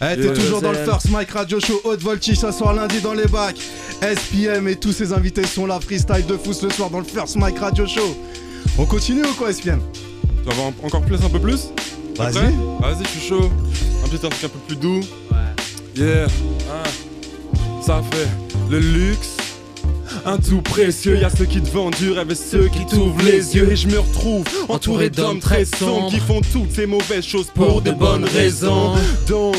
Eh, 0.00 0.16
t'es 0.20 0.32
toujours 0.32 0.60
dans 0.62 0.70
le 0.70 0.78
First 0.78 1.10
Mike 1.10 1.30
Radio 1.32 1.58
Show 1.58 1.80
Haute 1.82 2.00
Voltige 2.00 2.38
ce 2.38 2.52
soir 2.52 2.74
lundi 2.74 3.00
dans 3.00 3.12
les 3.14 3.26
bacs. 3.26 3.56
SPM 4.02 4.68
et 4.68 4.76
tous 4.76 4.92
ses 4.92 5.12
invités 5.12 5.44
sont 5.46 5.66
là. 5.66 5.80
Freestyle 5.80 6.26
de 6.26 6.36
fou 6.36 6.52
ce 6.52 6.68
soir 6.68 6.90
dans 6.90 6.98
le 6.98 7.04
First 7.04 7.34
Mike 7.34 7.58
Radio 7.58 7.84
Show. 7.84 8.16
On 8.78 8.84
continue 8.84 9.22
ou 9.24 9.34
quoi, 9.36 9.52
SPM 9.52 9.80
Tu 10.44 10.48
vas 10.48 10.54
voir 10.54 10.68
encore 10.84 11.02
plus, 11.02 11.16
un 11.24 11.28
peu 11.28 11.40
plus? 11.40 11.70
Vas-y. 12.16 12.34
Vas-y, 12.34 13.02
je 13.02 13.08
suis 13.18 13.28
chaud. 13.30 13.50
Un 14.04 14.08
petit 14.08 14.18
truc 14.18 14.32
un 14.44 14.48
peu 14.48 14.58
plus 14.68 14.76
doux. 14.76 15.00
Yeah. 15.96 16.28
Ah. 16.70 16.88
Ça 17.84 18.00
fait 18.12 18.28
le 18.70 18.78
luxe. 18.78 19.30
Un 20.26 20.38
tout 20.38 20.62
précieux, 20.62 21.18
y 21.18 21.24
a 21.24 21.28
ceux 21.28 21.44
qui 21.44 21.60
te 21.60 21.70
vendent 21.70 21.96
du 21.96 22.10
rêve 22.10 22.30
et 22.30 22.34
ceux 22.34 22.68
qui 22.68 22.86
t'ouvrent 22.86 23.22
les 23.24 23.56
yeux. 23.56 23.70
Et 23.70 23.76
je 23.76 23.88
me 23.88 23.98
retrouve 23.98 24.46
entouré 24.68 25.10
d'hommes 25.10 25.38
très 25.38 25.66
sombres 25.66 26.08
qui 26.08 26.18
font 26.18 26.40
toutes 26.50 26.72
ces 26.72 26.86
mauvaises 26.86 27.26
choses 27.26 27.48
pour 27.54 27.82
de 27.82 27.90
bonnes 27.90 28.24
raisons. 28.24 28.94
Donc, 29.28 29.54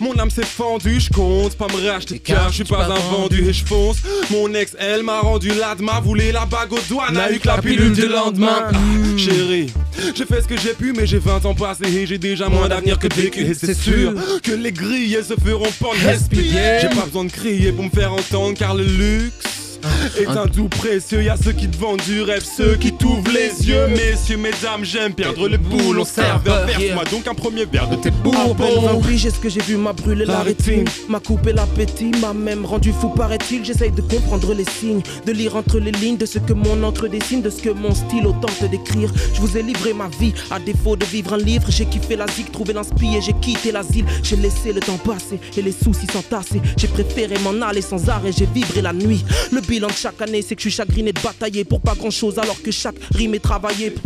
mon 0.00 0.18
âme 0.18 0.30
s'est 0.30 0.42
fendue, 0.42 0.98
je 0.98 1.10
compte 1.10 1.54
pas 1.54 1.68
me 1.68 1.88
racheter 1.88 2.18
car 2.18 2.48
je 2.48 2.56
suis 2.56 2.64
pas 2.64 2.86
un 2.86 3.16
vendu 3.16 3.48
et 3.48 3.52
je 3.52 3.64
fonce. 3.64 3.98
Mon 4.30 4.52
ex, 4.54 4.76
elle 4.78 5.04
m'a 5.04 5.20
rendu 5.20 5.50
l'ad, 5.50 5.80
m'a 5.80 6.00
voulu 6.00 6.32
la 6.32 6.46
bague 6.46 6.72
au 6.72 6.80
doigt, 6.88 7.12
n'a 7.12 7.30
eu 7.30 7.38
que 7.38 7.46
la 7.46 7.58
pilule 7.58 7.92
du 7.92 8.08
lendemain. 8.08 8.64
Ah, 8.72 9.16
Chérie, 9.16 9.72
j'ai 10.16 10.24
fait 10.24 10.42
ce 10.42 10.48
que 10.48 10.58
j'ai 10.58 10.74
pu, 10.74 10.94
mais 10.94 11.06
j'ai 11.06 11.18
20 11.18 11.44
ans 11.44 11.54
passés 11.54 11.84
et 11.84 12.06
j'ai 12.06 12.18
déjà 12.18 12.48
moins 12.48 12.68
d'avenir 12.68 12.98
que 12.98 13.12
vécu. 13.14 13.42
Et 13.42 13.54
c'est 13.54 13.74
sûr 13.74 14.14
que 14.42 14.52
les 14.52 14.72
grilles 14.72 15.14
elles 15.14 15.24
se 15.24 15.34
feront 15.34 15.70
pendre. 15.78 15.94
Respire. 16.04 16.80
J'ai 16.80 16.88
pas 16.88 17.06
besoin 17.06 17.24
de 17.24 17.30
crier 17.30 17.70
pour 17.70 17.84
me 17.84 17.90
faire 17.90 18.12
entendre 18.12 18.58
car 18.58 18.74
le 18.74 18.84
luxe. 18.84 19.55
est 20.20 20.26
un 20.26 20.46
doux 20.46 20.68
précieux. 20.68 21.22
Y 21.22 21.28
a 21.28 21.36
ceux 21.36 21.52
qui 21.52 21.68
te 21.68 21.76
vendent 21.76 22.02
du 22.02 22.22
rêve, 22.22 22.44
ceux 22.44 22.76
qui 22.76 22.92
t'ouvrent 22.92 23.30
les 23.32 23.68
yeux. 23.68 23.86
Messieurs, 23.88 24.36
mesdames, 24.36 24.84
j'aime 24.84 25.12
perdre 25.14 25.48
le 25.48 25.58
boulot. 25.58 26.04
Serveur, 26.04 26.66
verse-moi 26.66 27.04
donc 27.10 27.26
un 27.26 27.34
premier 27.34 27.64
verre 27.64 27.88
de 27.88 27.96
tes 27.96 28.10
bourbons. 28.10 29.02
J'ai 29.16 29.30
ce 29.30 29.38
que 29.38 29.48
j'ai 29.48 29.62
vu 29.62 29.76
m'a 29.76 29.92
brûlé 29.92 30.24
la 30.24 30.40
rétine, 30.40 30.84
m'a 31.08 31.20
coupé 31.20 31.52
l'appétit, 31.52 32.10
m'a 32.20 32.34
même 32.34 32.66
rendu 32.66 32.92
fou 32.92 33.08
paraît-il. 33.08 33.64
J'essaye 33.64 33.90
de 33.90 34.02
comprendre 34.02 34.52
les 34.52 34.64
signes, 34.64 35.02
de 35.24 35.32
lire 35.32 35.56
entre 35.56 35.78
les 35.78 35.90
lignes, 35.92 36.16
de 36.16 36.26
ce 36.26 36.38
que 36.38 36.52
mon 36.52 36.82
encre 36.82 37.08
dessine, 37.08 37.40
de 37.40 37.50
ce 37.50 37.62
que 37.62 37.70
mon 37.70 37.94
style 37.94 38.24
tente 38.42 38.70
d'écrire. 38.70 39.10
Je 39.34 39.40
vous 39.40 39.56
ai 39.56 39.62
livré 39.62 39.94
ma 39.94 40.08
vie, 40.20 40.34
à 40.50 40.58
défaut 40.58 40.96
de 40.96 41.04
vivre 41.06 41.32
un 41.34 41.38
livre. 41.38 41.66
J'ai 41.70 41.86
kiffé 41.86 42.14
la 42.14 42.26
zig, 42.26 42.50
trouvé 42.52 42.72
l'inspire, 42.74 43.20
j'ai 43.22 43.32
quitté 43.40 43.72
l'asile. 43.72 44.04
J'ai 44.22 44.36
laissé 44.36 44.72
le 44.72 44.80
temps 44.80 44.98
passer 44.98 45.40
et 45.56 45.62
les 45.62 45.72
soucis 45.72 46.06
s'entasser. 46.12 46.60
J'ai 46.76 46.88
préféré 46.88 47.36
m'en 47.38 47.66
aller 47.66 47.82
sans 47.82 48.08
arrêt, 48.08 48.32
j'ai 48.36 48.46
vibré 48.46 48.82
la 48.82 48.92
nuit. 48.92 49.24
Le 49.50 49.60
bilan 49.76 49.88
de 49.88 49.92
chaque 49.92 50.22
année, 50.22 50.40
c'est 50.40 50.56
que 50.56 50.62
je 50.62 50.70
suis 50.70 50.76
chagriné 50.76 51.12
de 51.12 51.20
batailler 51.20 51.64
pour 51.64 51.82
pas 51.82 51.94
grand 51.94 52.10
chose, 52.10 52.38
alors 52.38 52.62
que 52.62 52.70
chaque 52.70 52.96
rime 53.14 53.34
est 53.34 53.40
travaillé. 53.40 53.92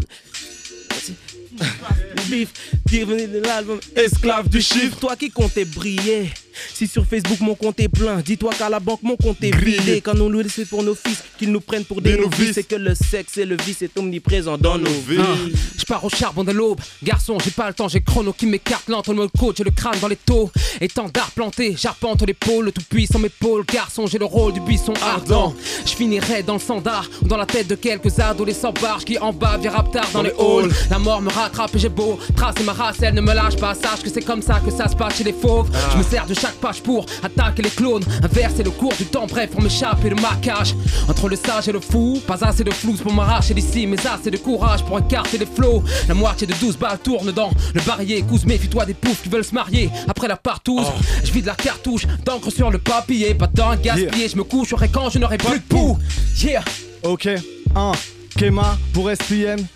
Bif, 2.28 2.48
de 2.90 3.46
l'album 3.46 3.78
Esclave 3.94 4.48
du 4.48 4.60
chiffre. 4.60 4.98
Toi 4.98 5.14
qui 5.14 5.30
comptais 5.30 5.64
briller. 5.64 6.32
Si 6.74 6.86
sur 6.86 7.06
Facebook 7.06 7.40
mon 7.40 7.54
compte 7.54 7.80
est 7.80 7.88
plein, 7.88 8.20
dis-toi 8.20 8.52
qu'à 8.56 8.68
la 8.68 8.80
banque 8.80 9.02
mon 9.02 9.16
compte 9.16 9.42
est 9.42 9.54
vidé. 9.54 10.00
Quand 10.00 10.18
on 10.20 10.28
nous 10.28 10.40
laisse 10.40 10.60
pour 10.68 10.82
nos 10.82 10.94
fils, 10.94 11.22
qu'ils 11.38 11.52
nous 11.52 11.60
prennent 11.60 11.84
pour 11.84 12.00
des, 12.00 12.16
novices, 12.16 12.52
c'est 12.54 12.62
que 12.62 12.76
le 12.76 12.94
sexe 12.94 13.38
et 13.38 13.44
le 13.44 13.56
vice 13.56 13.82
est 13.82 13.96
omniprésent 13.98 14.58
dans 14.58 14.78
nos 14.78 14.90
vies. 15.08 15.18
Ah, 15.20 15.36
je 15.76 15.84
pars 15.84 16.04
au 16.04 16.08
charbon 16.10 16.44
de 16.44 16.52
l'aube, 16.52 16.80
garçon, 17.02 17.38
j'ai 17.44 17.50
pas 17.50 17.68
le 17.68 17.74
temps, 17.74 17.88
j'ai 17.88 18.00
chrono 18.00 18.32
qui 18.32 18.46
m'écarte 18.46 18.88
lentement 18.88 19.22
le 19.22 19.28
coach, 19.28 19.56
j'ai 19.58 19.64
le 19.64 19.70
crâne 19.70 19.98
dans 20.00 20.08
les 20.08 20.16
taux. 20.16 20.50
Étendard 20.80 21.30
planté, 21.32 21.74
j'arpente 21.78 22.22
l'épaule, 22.22 22.66
le 22.66 22.72
tout 22.72 22.82
puissant 22.88 23.18
m'épaule, 23.18 23.64
garçon, 23.64 24.06
j'ai 24.06 24.18
le 24.18 24.24
rôle 24.24 24.52
du 24.52 24.60
buisson 24.60 24.92
ardent. 25.02 25.54
Je 25.84 25.92
finirai 25.92 26.42
dans 26.42 26.54
le 26.54 26.60
sandar, 26.60 27.08
ou 27.22 27.28
dans 27.28 27.36
la 27.36 27.46
tête 27.46 27.66
de 27.66 27.74
quelques 27.74 28.18
adolescents 28.18 28.72
barges 28.72 29.04
qui 29.04 29.18
en 29.18 29.32
bas 29.32 29.56
via 29.58 29.70
raptar 29.70 30.08
dans 30.12 30.22
les 30.22 30.32
halls. 30.38 30.70
La 30.90 30.98
mort 30.98 31.20
me 31.20 31.30
rattrape 31.30 31.74
et 31.74 31.78
j'ai 31.78 31.88
beau 31.88 32.18
tracer 32.36 32.62
ma 32.62 32.72
race, 32.72 32.96
elle 33.02 33.14
ne 33.14 33.20
me 33.20 33.32
lâche 33.34 33.56
pas, 33.56 33.74
sache 33.74 34.02
que 34.02 34.10
c'est 34.10 34.24
comme 34.24 34.42
ça 34.42 34.60
que 34.60 34.70
ça 34.70 34.88
se 34.88 34.96
passe 34.96 35.16
chez 35.16 35.24
les 35.24 35.32
fauves. 35.32 35.70
Je 35.92 35.98
me 35.98 36.02
sers 36.02 36.26
de 36.26 36.34
chaque 36.34 36.49
page 36.52 36.82
pour 36.82 37.06
attaquer 37.22 37.62
les 37.62 37.70
clones. 37.70 38.04
Inverser 38.22 38.62
le 38.62 38.70
cours 38.70 38.94
du 38.96 39.06
temps, 39.06 39.26
bref, 39.26 39.50
pour 39.50 39.62
m'échapper 39.62 40.10
de 40.10 40.20
ma 40.20 40.34
cage. 40.42 40.74
Entre 41.08 41.28
le 41.28 41.36
sage 41.36 41.68
et 41.68 41.72
le 41.72 41.80
fou, 41.80 42.20
pas 42.26 42.44
assez 42.44 42.64
de 42.64 42.70
flou 42.70 42.94
pour 42.94 43.12
m'arracher 43.12 43.54
d'ici, 43.54 43.86
mais 43.86 43.98
assez 44.06 44.30
de 44.30 44.36
courage 44.36 44.84
pour 44.84 44.98
écarter 44.98 45.38
les 45.38 45.46
flots. 45.46 45.82
La 46.08 46.14
moitié 46.14 46.46
de 46.46 46.54
12 46.54 46.76
balles 46.78 46.98
tourne 46.98 47.32
dans 47.32 47.50
le 47.74 47.80
barillet. 47.82 48.22
Cousse, 48.22 48.44
méfie-toi 48.44 48.86
des 48.86 48.94
poufs 48.94 49.22
qui 49.22 49.28
veulent 49.28 49.44
se 49.44 49.54
marier. 49.54 49.90
Après 50.08 50.28
la 50.28 50.36
partouze, 50.36 50.86
oh. 50.86 51.02
je 51.24 51.32
vide 51.32 51.46
la 51.46 51.54
cartouche 51.54 52.06
d'encre 52.24 52.50
sur 52.50 52.70
le 52.70 52.78
papier. 52.78 53.34
Pas 53.34 53.46
temps 53.46 53.74
gaspiller, 53.76 54.28
je 54.28 54.36
me 54.36 54.44
coucherai 54.44 54.88
quand 54.88 55.10
je 55.10 55.18
n'aurai 55.18 55.38
plus 55.38 55.58
de 55.58 55.64
poux. 55.64 55.98
Yeah! 56.42 56.62
Ok, 57.02 57.28
1. 57.74 57.92
Kema 58.36 58.78
pour 58.92 59.10
SPM. 59.10 59.66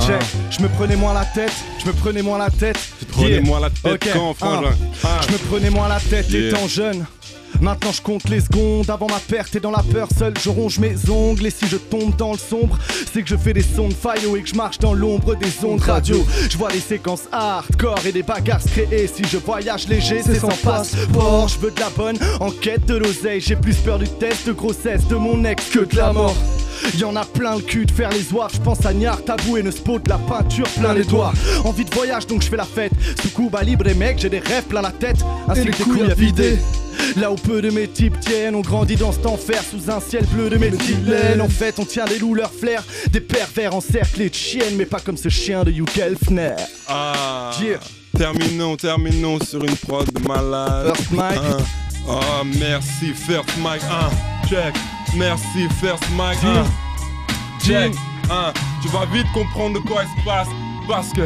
Check, 0.00 0.20
ah. 0.20 0.24
je 0.50 0.62
me 0.62 0.68
prenais 0.68 0.96
moins 0.96 1.14
la 1.14 1.24
tête, 1.24 1.52
je 1.78 1.86
me 1.86 1.92
prenais 1.92 2.22
moins 2.22 2.38
la 2.38 2.50
tête. 2.50 2.78
Tu 2.98 3.04
prenais 3.06 3.40
moins 3.40 3.60
la 3.60 3.70
tête 3.70 4.04
quand, 4.12 4.34
frangin. 4.34 4.70
Ah. 5.04 5.20
Je 5.26 5.32
me 5.32 5.38
prenais 5.38 5.70
moins 5.70 5.88
la 5.88 6.00
tête 6.00 6.32
étant 6.32 6.66
jeune. 6.66 7.04
Maintenant 7.60 7.92
je 7.92 8.02
compte 8.02 8.28
les 8.28 8.40
secondes 8.40 8.90
avant 8.90 9.06
ma 9.06 9.20
perte 9.20 9.54
et 9.54 9.60
dans 9.60 9.70
la 9.70 9.82
peur 9.82 10.08
seul 10.16 10.34
je 10.42 10.48
ronge 10.48 10.78
mes 10.78 10.96
ongles. 11.08 11.46
Et 11.46 11.50
si 11.50 11.66
je 11.66 11.76
tombe 11.76 12.14
dans 12.16 12.32
le 12.32 12.38
sombre 12.38 12.78
c'est 13.12 13.22
que 13.22 13.28
je 13.28 13.36
fais 13.36 13.52
des 13.52 13.62
sons 13.62 13.88
de 13.88 13.94
faillot 13.94 14.36
et 14.36 14.42
que 14.42 14.48
je 14.48 14.54
marche 14.54 14.78
dans 14.78 14.92
l'ombre 14.92 15.36
des 15.36 15.64
ondes 15.64 15.80
radio. 15.80 16.26
Je 16.50 16.58
vois 16.58 16.70
les 16.70 16.80
séquences 16.80 17.24
hardcore 17.30 18.04
et 18.06 18.12
des 18.12 18.22
bagarres 18.22 18.64
créées 18.64 19.06
Si 19.06 19.22
je 19.30 19.38
voyage 19.38 19.88
léger 19.88 20.20
c'est 20.22 20.40
sans 20.40 20.48
passeport 20.48 21.48
Je 21.48 21.58
veux 21.58 21.70
de 21.70 21.80
la 21.80 21.90
bonne 21.90 22.18
enquête 22.40 22.86
de 22.86 22.96
l'oseille. 22.96 23.40
J'ai 23.40 23.56
plus 23.56 23.76
peur 23.76 23.98
du 23.98 24.08
test 24.08 24.46
de 24.46 24.52
grossesse 24.52 25.06
de 25.06 25.16
mon 25.16 25.44
ex 25.44 25.64
que 25.70 25.80
de 25.80 25.96
la 25.96 26.12
mort 26.12 26.36
Y'en 26.98 27.16
a 27.16 27.24
plein 27.24 27.56
le 27.56 27.62
cul 27.62 27.86
de 27.86 27.90
faire 27.90 28.10
les 28.10 28.32
oies, 28.32 28.48
je 28.52 28.58
pense 28.58 28.84
à 28.86 28.92
Niar, 28.92 29.22
tabou 29.24 29.56
et 29.56 29.62
ne 29.62 29.70
spot 29.70 30.06
la 30.08 30.18
peinture 30.18 30.68
plein 30.68 30.94
les 30.94 31.04
doigts. 31.04 31.32
Envie 31.64 31.84
de 31.84 31.94
voyage 31.94 32.26
donc 32.26 32.42
je 32.42 32.48
fais 32.48 32.56
la 32.56 32.64
fête. 32.64 32.92
Sous 33.22 33.30
coup 33.30 33.50
libre 33.62 33.86
et 33.86 33.94
mec, 33.94 34.18
j'ai 34.18 34.28
des 34.30 34.40
rêves 34.40 34.64
plein 34.64 34.82
la 34.82 34.90
tête. 34.90 35.18
Ainsi 35.48 35.60
et 35.60 35.64
les 35.64 35.72
couilles 35.72 36.10
à 36.10 36.14
vider. 36.14 36.58
Là 37.16 37.30
où 37.30 37.36
peu 37.36 37.60
de 37.62 37.70
mes 37.70 37.88
types 37.88 38.18
tiennent, 38.20 38.54
on 38.54 38.60
grandit 38.60 38.96
dans 38.96 39.12
cet 39.12 39.26
enfer 39.26 39.62
sous 39.62 39.90
un 39.90 40.00
ciel 40.00 40.24
bleu 40.26 40.50
de 40.50 40.56
méthylène. 40.56 41.40
En 41.40 41.48
fait, 41.48 41.78
on 41.78 41.84
tient 41.84 42.04
des 42.04 42.18
loups 42.18 42.34
leur 42.34 42.52
flair, 42.52 42.82
des 43.10 43.20
pervers 43.20 43.74
encerclés 43.74 44.30
de 44.30 44.34
chiennes, 44.34 44.76
mais 44.76 44.86
pas 44.86 45.00
comme 45.00 45.16
ce 45.16 45.28
chien 45.28 45.64
de 45.64 45.70
Hugh 45.70 45.88
Gelfner. 45.94 46.54
Ah. 46.88 47.50
Terminons, 48.16 48.76
terminons 48.76 49.38
sur 49.40 49.64
une 49.64 49.76
prod 49.76 50.08
de 50.12 50.26
malade. 50.26 50.94
First 50.94 51.10
Mike. 51.10 51.40
Oh, 52.08 52.20
merci, 52.58 53.12
First 53.14 53.56
Mike. 53.58 53.82
check. 54.48 54.74
Merci, 55.16 55.68
First 55.80 56.04
Mike. 56.16 56.38
check. 57.62 57.94
Tu 58.82 58.88
vas 58.88 59.06
vite 59.12 59.26
comprendre 59.32 59.80
de 59.80 59.86
quoi 59.86 60.02
il 60.04 60.20
se 60.20 60.24
passe. 60.24 60.48
Parce 60.88 61.12
que 61.12 61.22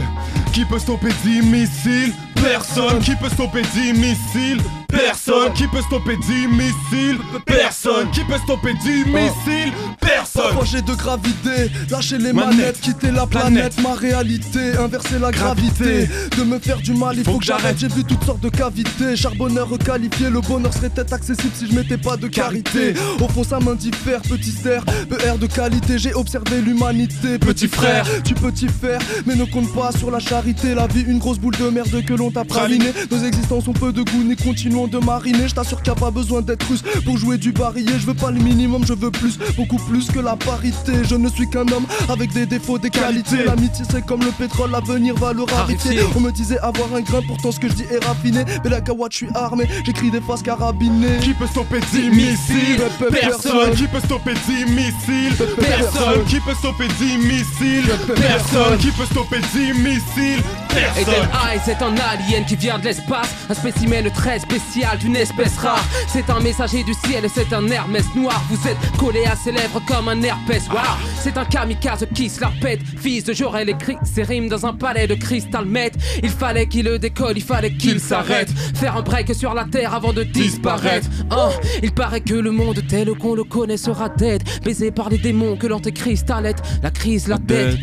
qui 0.53 0.65
peut 0.65 0.79
stopper 0.79 1.11
10 1.25 1.43
missiles? 1.43 2.13
Personne. 2.37 3.01
Qui 3.01 3.17
peut 3.17 3.29
stopper 3.29 3.63
10 3.63 3.93
missiles? 3.95 4.63
Personne 4.89 5.53
qui 5.53 5.67
peut 5.69 5.83
stopper 5.83 6.17
10 6.17 6.49
missiles 6.49 7.19
Personne 7.45 8.11
qui 8.11 8.25
peut 8.25 8.39
stopper 8.45 8.75
10 8.75 9.05
missiles 9.07 9.73
Personne 10.01 10.55
Projet 10.55 10.83
de 10.83 10.95
gravité, 10.95 11.71
lâcher 11.91 12.19
les 12.19 12.33
manettes, 12.33 12.81
quitter 12.81 13.11
la 13.11 13.27
planète, 13.27 13.75
ma 13.83 13.95
réalité, 13.95 14.77
inverser 14.79 15.19
la 15.19 15.31
gravité. 15.31 16.09
De 16.37 16.45
me 16.45 16.59
faire 16.59 16.79
du 16.79 16.95
mal, 16.95 17.17
il 17.19 17.25
faut, 17.25 17.39
que 17.39 17.45
j'arrête. 17.45 17.77
J'ai 17.79 17.89
vu 17.89 18.05
toutes 18.05 18.25
sortes 18.25 18.41
de 18.41 18.49
cavités, 18.49 19.17
charbonneur 19.17 19.69
requalifié. 19.69 20.31
Le 20.31 20.41
bonheur 20.41 20.73
serait 20.73 20.89
peut-être 20.89 21.13
accessible 21.13 21.53
si 21.55 21.69
je 21.69 21.75
mettais 21.75 21.99
pas 21.99 22.17
de 22.17 22.27
carité. 22.27 22.95
Au 23.21 23.29
fond, 23.29 23.45
ça 23.45 23.61
m'indiffère, 23.61 24.23
petit 24.23 24.51
ster, 24.51 24.83
PR 24.85 25.39
de 25.39 25.47
qualité. 25.47 25.99
J'ai 25.99 26.15
observé 26.15 26.61
l'humanité, 26.61 27.39
petit 27.39 27.69
frère. 27.69 28.07
Tu 28.25 28.35
peux 28.35 28.53
t'y 28.53 28.69
faire, 28.69 29.01
mais 29.27 29.35
ne 29.35 29.45
compte 29.45 29.73
pas 29.75 29.93
sur 29.93 30.11
la 30.11 30.21
charité. 30.21 30.75
La 30.75 30.87
vie, 30.87 31.03
une 31.03 31.19
grosse 31.19 31.39
boule 31.39 31.57
de 31.57 31.69
merde 31.69 32.05
que 32.05 32.15
l'on 32.15 32.31
t'a 32.31 32.45
praliné. 32.45 32.93
Nos 33.11 33.23
existences 33.25 33.69
ont 33.69 33.73
peu 33.73 33.93
de 33.93 34.03
goût, 34.03 34.23
ni 34.25 34.37
de 34.87 34.99
mariner. 34.99 35.49
Je 35.49 35.55
t'assure 35.55 35.83
qu'il 35.83 35.93
n'y 35.93 35.99
a 35.99 36.01
pas 36.01 36.11
besoin 36.11 36.43
d'être 36.43 36.67
russe 36.69 36.83
pour 37.05 37.17
jouer 37.17 37.39
du 37.39 37.53
barillet. 37.53 37.99
Je 37.99 38.07
veux 38.07 38.15
pas 38.15 38.31
le 38.31 38.39
minimum, 38.39 38.85
je 38.87 38.93
veux 38.93 39.11
plus, 39.11 39.39
beaucoup 39.57 39.79
plus 39.89 40.09
que 40.09 40.21
la 40.21 40.37
parité. 40.37 40.93
Je 41.05 41.15
ne 41.15 41.29
suis 41.29 41.49
qu'un 41.49 41.67
homme 41.69 41.87
avec 42.09 42.33
des 42.33 42.47
défauts, 42.47 42.79
des 42.79 42.91
qualités. 42.91 43.45
L'amitié, 43.45 43.85
c'est 43.91 44.05
comme 44.05 44.21
le 44.21 44.31
pétrole, 44.31 44.71
l'avenir 44.71 45.15
va 45.17 45.33
le 45.33 45.43
raréfier. 45.43 46.01
On 46.17 46.21
me 46.21 46.31
disait 46.31 46.59
avoir 46.59 46.95
un 46.95 47.01
grain, 47.01 47.21
pourtant 47.27 47.53
ce 47.53 47.59
que 47.59 47.69
je 47.69 47.75
dis 47.75 47.85
est 47.91 48.05
raffiné. 48.05 48.45
Mais 48.65 48.71
la 48.71 48.81
je 49.11 49.17
suis 49.17 49.29
armé, 49.35 49.67
j'écris 49.85 50.11
des 50.11 50.21
faces 50.21 50.43
carabinées. 50.43 51.19
Qui 51.23 51.35
peut 51.35 51.47
stopper 51.47 51.81
10 51.93 52.11
missiles 52.11 52.83
Personne. 53.11 53.75
Qui 53.75 53.87
peut 53.87 54.01
stopper 54.01 54.35
10 54.49 54.73
missiles? 54.73 55.47
Personne. 55.57 56.25
Qui 56.27 56.41
peut 56.41 56.55
stopper 56.55 56.89
10 56.99 57.19
missiles? 57.19 57.91
Personne. 58.07 58.79
Qui 58.79 58.91
peut 58.91 59.07
stopper 59.11 59.41
10 59.53 59.73
missiles? 59.81 60.43
Personne. 60.69 61.29
Eye, 61.49 61.61
c'est 61.65 61.83
un 61.83 61.95
alien 61.97 62.45
qui 62.47 62.57
vient 62.57 62.79
de 62.79 62.85
l'espace, 62.85 63.29
un 63.49 63.55
spécimen 63.55 64.11
très 64.11 64.39
spécial 64.39 64.99
d'une 64.99 65.17
espèce 65.17 65.57
rare. 65.59 65.85
C'est 66.09 66.29
un 66.31 66.41
messager 66.41 66.85
du 66.85 66.95
ciel 66.95 67.25
et 67.25 67.29
c'est 67.29 67.53
un 67.53 67.67
Hermès 67.69 68.05
noir. 68.15 68.43
Vous 68.51 68.69
êtes 68.69 68.77
collé 68.99 69.25
à 69.25 69.37
ses 69.37 69.53
lèvres 69.53 69.81
comme 69.87 70.09
un 70.09 70.23
herpès. 70.23 70.69
Wow. 70.71 70.79
C'est 71.21 71.37
un 71.37 71.45
kamikaze 71.45 72.07
qui 72.15 72.29
se 72.29 72.41
la 72.41 72.53
pète. 72.61 72.81
Fils 73.01 73.25
de 73.25 73.33
Jorel 73.33 73.69
écrit 73.71 73.97
ses 74.05 74.23
rimes 74.23 74.49
dans 74.49 74.67
un 74.67 74.75
palais 74.75 75.07
de 75.07 75.15
cristal 75.15 75.65
met. 75.65 75.93
Il 76.23 76.31
fallait 76.31 76.67
qu'il 76.67 76.87
le 76.87 76.99
décolle, 76.99 77.37
il 77.37 77.43
fallait 77.43 77.73
qu'il 77.73 78.01
s'arrête. 78.01 78.49
Faire 78.79 78.97
un 78.97 79.03
break 79.03 79.35
sur 79.35 79.55
la 79.55 79.65
terre 79.65 79.93
avant 79.93 80.13
de 80.13 80.23
disparaître. 80.23 81.09
Oh, 81.33 81.51
il 81.83 81.93
paraît 81.93 82.21
que 82.21 82.35
le 82.35 82.53
monde 82.53 82.81
tel 82.89 83.09
qu'on 83.15 83.35
le 83.35 83.43
connaît 83.43 83.77
sera 83.77 84.09
dead. 84.09 84.41
Baisé 84.65 84.93
par 84.93 85.09
les 85.09 85.19
démons 85.19 85.57
que 85.57 85.67
l'antéchrist 85.67 86.31
allait. 86.31 86.55
La 86.81 86.93
crise, 86.93 87.27
la 87.27 87.39
tête. 87.39 87.81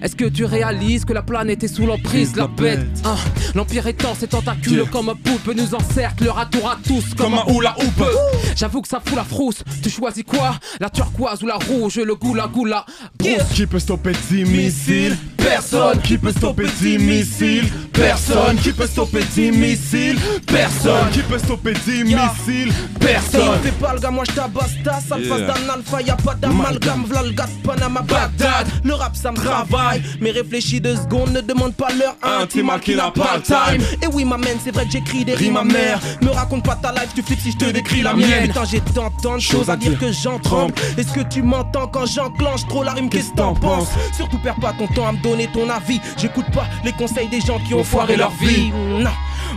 Est-ce 0.00 0.14
que 0.14 0.26
tu 0.26 0.44
réalises 0.44 1.04
que 1.04 1.12
la 1.12 1.22
planète 1.22 1.64
est 1.64 1.68
sous 1.68 1.86
l'emprise 1.86 2.36
la 2.36 2.46
bête 2.46 2.86
oh, 3.04 3.16
L'empire 3.56 3.88
étend 3.88 4.14
ses 4.14 4.28
tentacules 4.28 4.84
comme 4.92 5.08
un 5.08 5.16
poulpe 5.16 5.52
nous 5.56 5.74
encercle 5.74 6.24
leur 6.24 6.38
à 6.38 6.46
tour 6.46 6.70
à 6.70 6.78
tous 6.86 7.14
comme 7.14 7.34
un 7.34 7.44
oula 7.52 7.74
houpe. 7.76 8.06
J'avoue 8.54 8.82
que 8.82 8.88
ça 8.88 9.00
fout 9.04 9.16
la 9.16 9.24
frousse. 9.24 9.64
Tu 9.82 9.90
choisis 9.90 10.22
quoi? 10.22 10.54
La 10.78 10.88
turquoise 10.88 11.42
ou 11.42 11.46
la 11.46 11.56
rouge 11.56 11.96
Le 11.96 12.14
goula 12.14 12.46
goula. 12.46 12.86
Qui 13.54 13.66
peut 13.66 13.80
stopper 13.80 14.12
10 14.30 14.44
missiles? 14.44 15.16
Personne 15.48 16.00
qui 16.02 16.18
peut 16.18 16.32
stopper 16.32 16.66
10 16.80 16.98
missiles. 16.98 17.68
Personne 17.92 18.56
qui 18.56 18.72
peut 18.72 18.86
stopper 18.86 19.24
10 19.24 19.52
missiles. 19.52 20.18
Personne 20.46 21.10
qui 21.12 21.20
peut 21.22 21.38
stopper 21.38 21.72
10 21.72 22.04
missiles. 22.04 22.72
Personne. 23.00 23.58
Fais 23.62 23.72
pas 23.72 23.94
le 23.94 24.00
gars, 24.00 24.10
moi 24.10 24.24
j'tabasta 24.24 25.00
Ça 25.08 25.16
me 25.16 25.24
fasse 25.24 25.40
d'un 25.40 25.72
alpha, 25.72 26.02
y'a 26.02 26.16
pas 26.16 26.34
d'amalgame. 26.34 27.04
V'là 27.08 27.22
le 27.22 27.30
gars 27.32 27.48
Panama 27.64 28.02
Bagdad. 28.02 28.68
Le 28.84 28.94
rap 28.94 29.16
ça 29.16 29.32
me 29.32 29.36
travaille. 29.36 30.02
Mais 30.20 30.30
réfléchis 30.30 30.80
deux 30.80 30.96
secondes, 30.96 31.32
ne 31.32 31.40
demande 31.40 31.74
pas 31.74 31.88
l'heure 31.98 32.16
Intime 32.22 32.70
qui 32.82 32.94
n'a 32.94 33.10
pas 33.10 33.36
le 33.36 33.42
time. 33.42 33.86
Et 34.02 34.06
oui 34.06 34.24
ma 34.24 34.36
man, 34.36 34.56
c'est 34.62 34.72
vrai 34.72 34.84
que 34.84 34.92
j'écris 34.92 35.24
des 35.24 35.34
rimes 35.34 35.58
mère 35.64 35.98
Me 36.22 36.30
raconte 36.30 36.64
pas 36.64 36.76
ta 36.76 36.92
life, 36.92 37.10
tu 37.14 37.22
flippes 37.22 37.40
si 37.40 37.52
je 37.52 37.56
te 37.56 37.70
décris 37.70 38.02
la 38.02 38.14
mienne. 38.14 38.48
Putain 38.48 38.64
j'ai 38.64 38.80
tant 38.80 39.10
tant 39.22 39.36
de 39.36 39.42
choses 39.42 39.70
à 39.70 39.76
dire 39.76 39.98
que 39.98 40.12
j'en 40.12 40.38
tremble. 40.38 40.74
Est-ce 40.96 41.12
que 41.12 41.20
tu 41.20 41.42
m'entends 41.42 41.86
quand 41.88 42.06
j'enclenche 42.06 42.66
trop 42.68 42.82
la 42.82 42.92
rime? 42.92 43.08
Qu'est-ce 43.08 43.30
que 43.30 43.36
t'en 43.36 43.54
penses? 43.54 43.88
Surtout 44.14 44.38
perds 44.38 44.60
pas 44.60 44.74
ton 44.78 44.86
temps 44.88 45.08
à 45.08 45.12
me 45.12 45.22
donner 45.22 45.37
ton 45.46 45.68
avis. 45.70 46.00
J'écoute 46.16 46.50
pas 46.52 46.66
les 46.84 46.92
conseils 46.92 47.28
des 47.28 47.40
gens 47.40 47.58
qui 47.58 47.74
ont 47.74 47.84
foiré 47.84 48.16
leur 48.16 48.30
vie. 48.30 48.70
Non 48.70 49.10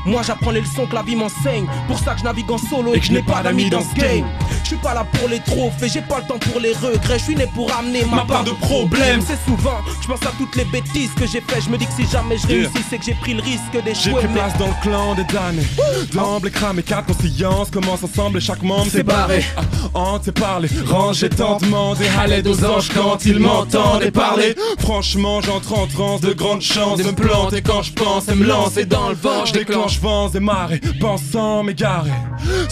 moi 0.06 0.22
j'apprends 0.26 0.52
les 0.52 0.62
leçons 0.62 0.86
que 0.88 0.96
la 0.96 1.02
vie 1.04 1.16
m'enseigne. 1.16 1.66
Pour 1.88 2.00
ça 2.00 2.14
que 2.14 2.20
je 2.20 2.24
navigue 2.26 2.50
en 2.52 2.58
solo 2.58 2.94
et 2.94 3.00
que 3.00 3.06
je 3.06 3.12
n'ai 3.14 3.22
pas 3.24 3.42
d'amis 3.44 3.70
dans 3.70 3.82
ce 3.82 3.94
game. 3.96 4.26
Je 4.64 4.68
suis 4.70 4.78
pas 4.78 4.94
là 4.94 5.06
pour 5.14 5.28
les 5.28 5.40
trophées, 5.40 5.90
j'ai 5.90 6.02
pas 6.02 6.20
le 6.20 6.26
temps 6.28 6.40
pour 6.52 6.60
les 6.62 6.74
regrets, 6.74 7.20
je 7.20 7.24
suis 7.26 7.36
né 7.36 7.46
pour 7.54 7.72
amener 7.74 8.06
ma, 8.06 8.18
Ma 8.18 8.26
part 8.26 8.44
de 8.44 8.52
problème. 8.52 9.22
C'est 9.26 9.40
souvent, 9.50 9.80
je 10.02 10.08
pense 10.08 10.22
à 10.24 10.32
toutes 10.38 10.56
les 10.56 10.66
bêtises 10.66 11.12
que 11.16 11.26
j'ai 11.28 11.42
fait, 11.42 11.62
je 11.62 11.70
me 11.70 11.78
dis 11.78 11.86
que 11.86 11.94
si 11.94 12.08
jamais 12.08 12.38
je 12.38 12.48
Yeah. 12.48 12.68
réussis, 12.70 12.86
c'est 12.90 12.98
que 12.98 13.06
j'ai 13.06 13.14
pris 13.16 13.34
le 13.34 13.42
risque 13.42 13.62
J'ai 13.74 13.82
d'échouer. 13.82 14.14
pris 14.14 14.28
mais- 14.28 14.34
place 14.40 14.58
dans 14.58 14.68
le 14.68 14.74
clan 14.82 15.16
des 15.16 15.24
damnés. 15.26 15.66
D'emblée 16.14 16.52
cramé, 16.52 16.84
quatre 16.84 17.08
consciences 17.08 17.70
commencent 17.70 18.04
ensemble 18.04 18.38
et 18.38 18.42
chaque 18.42 18.62
membre 18.64 18.88
C'est 18.92 19.04
barré. 19.04 19.44
Ah, 19.58 19.62
Hante 19.94 20.28
et 20.28 20.32
parler, 20.32 20.70
rangez 20.86 21.30
tant 21.30 21.58
demandé 21.58 22.06
à 22.20 22.28
l'aide 22.28 22.48
aux 22.48 22.64
anges 22.66 22.90
quand 22.94 23.26
ils 23.26 23.40
m'entendent 23.40 24.04
et 24.04 24.12
parler. 24.12 24.56
Franchement 24.80 25.42
j'entre 25.42 25.74
en 25.78 25.88
transe 25.88 26.22
de 26.22 26.34
grandes 26.34 26.62
chances 26.62 26.98
de 27.00 27.04
me 27.04 27.12
planter 27.14 27.62
quand 27.62 27.82
je 27.84 27.94
pense 27.94 28.28
et 28.30 28.36
me 28.36 28.46
lancer 28.46 28.86
dans 28.86 29.10
le 29.10 29.16
vent. 29.16 29.46
Je 29.46 29.54
déclenche 29.82 30.00
vents 30.00 30.30
et 30.30 30.40
marées, 30.40 30.82
pensant 31.00 31.64
m'égarer. 31.64 32.12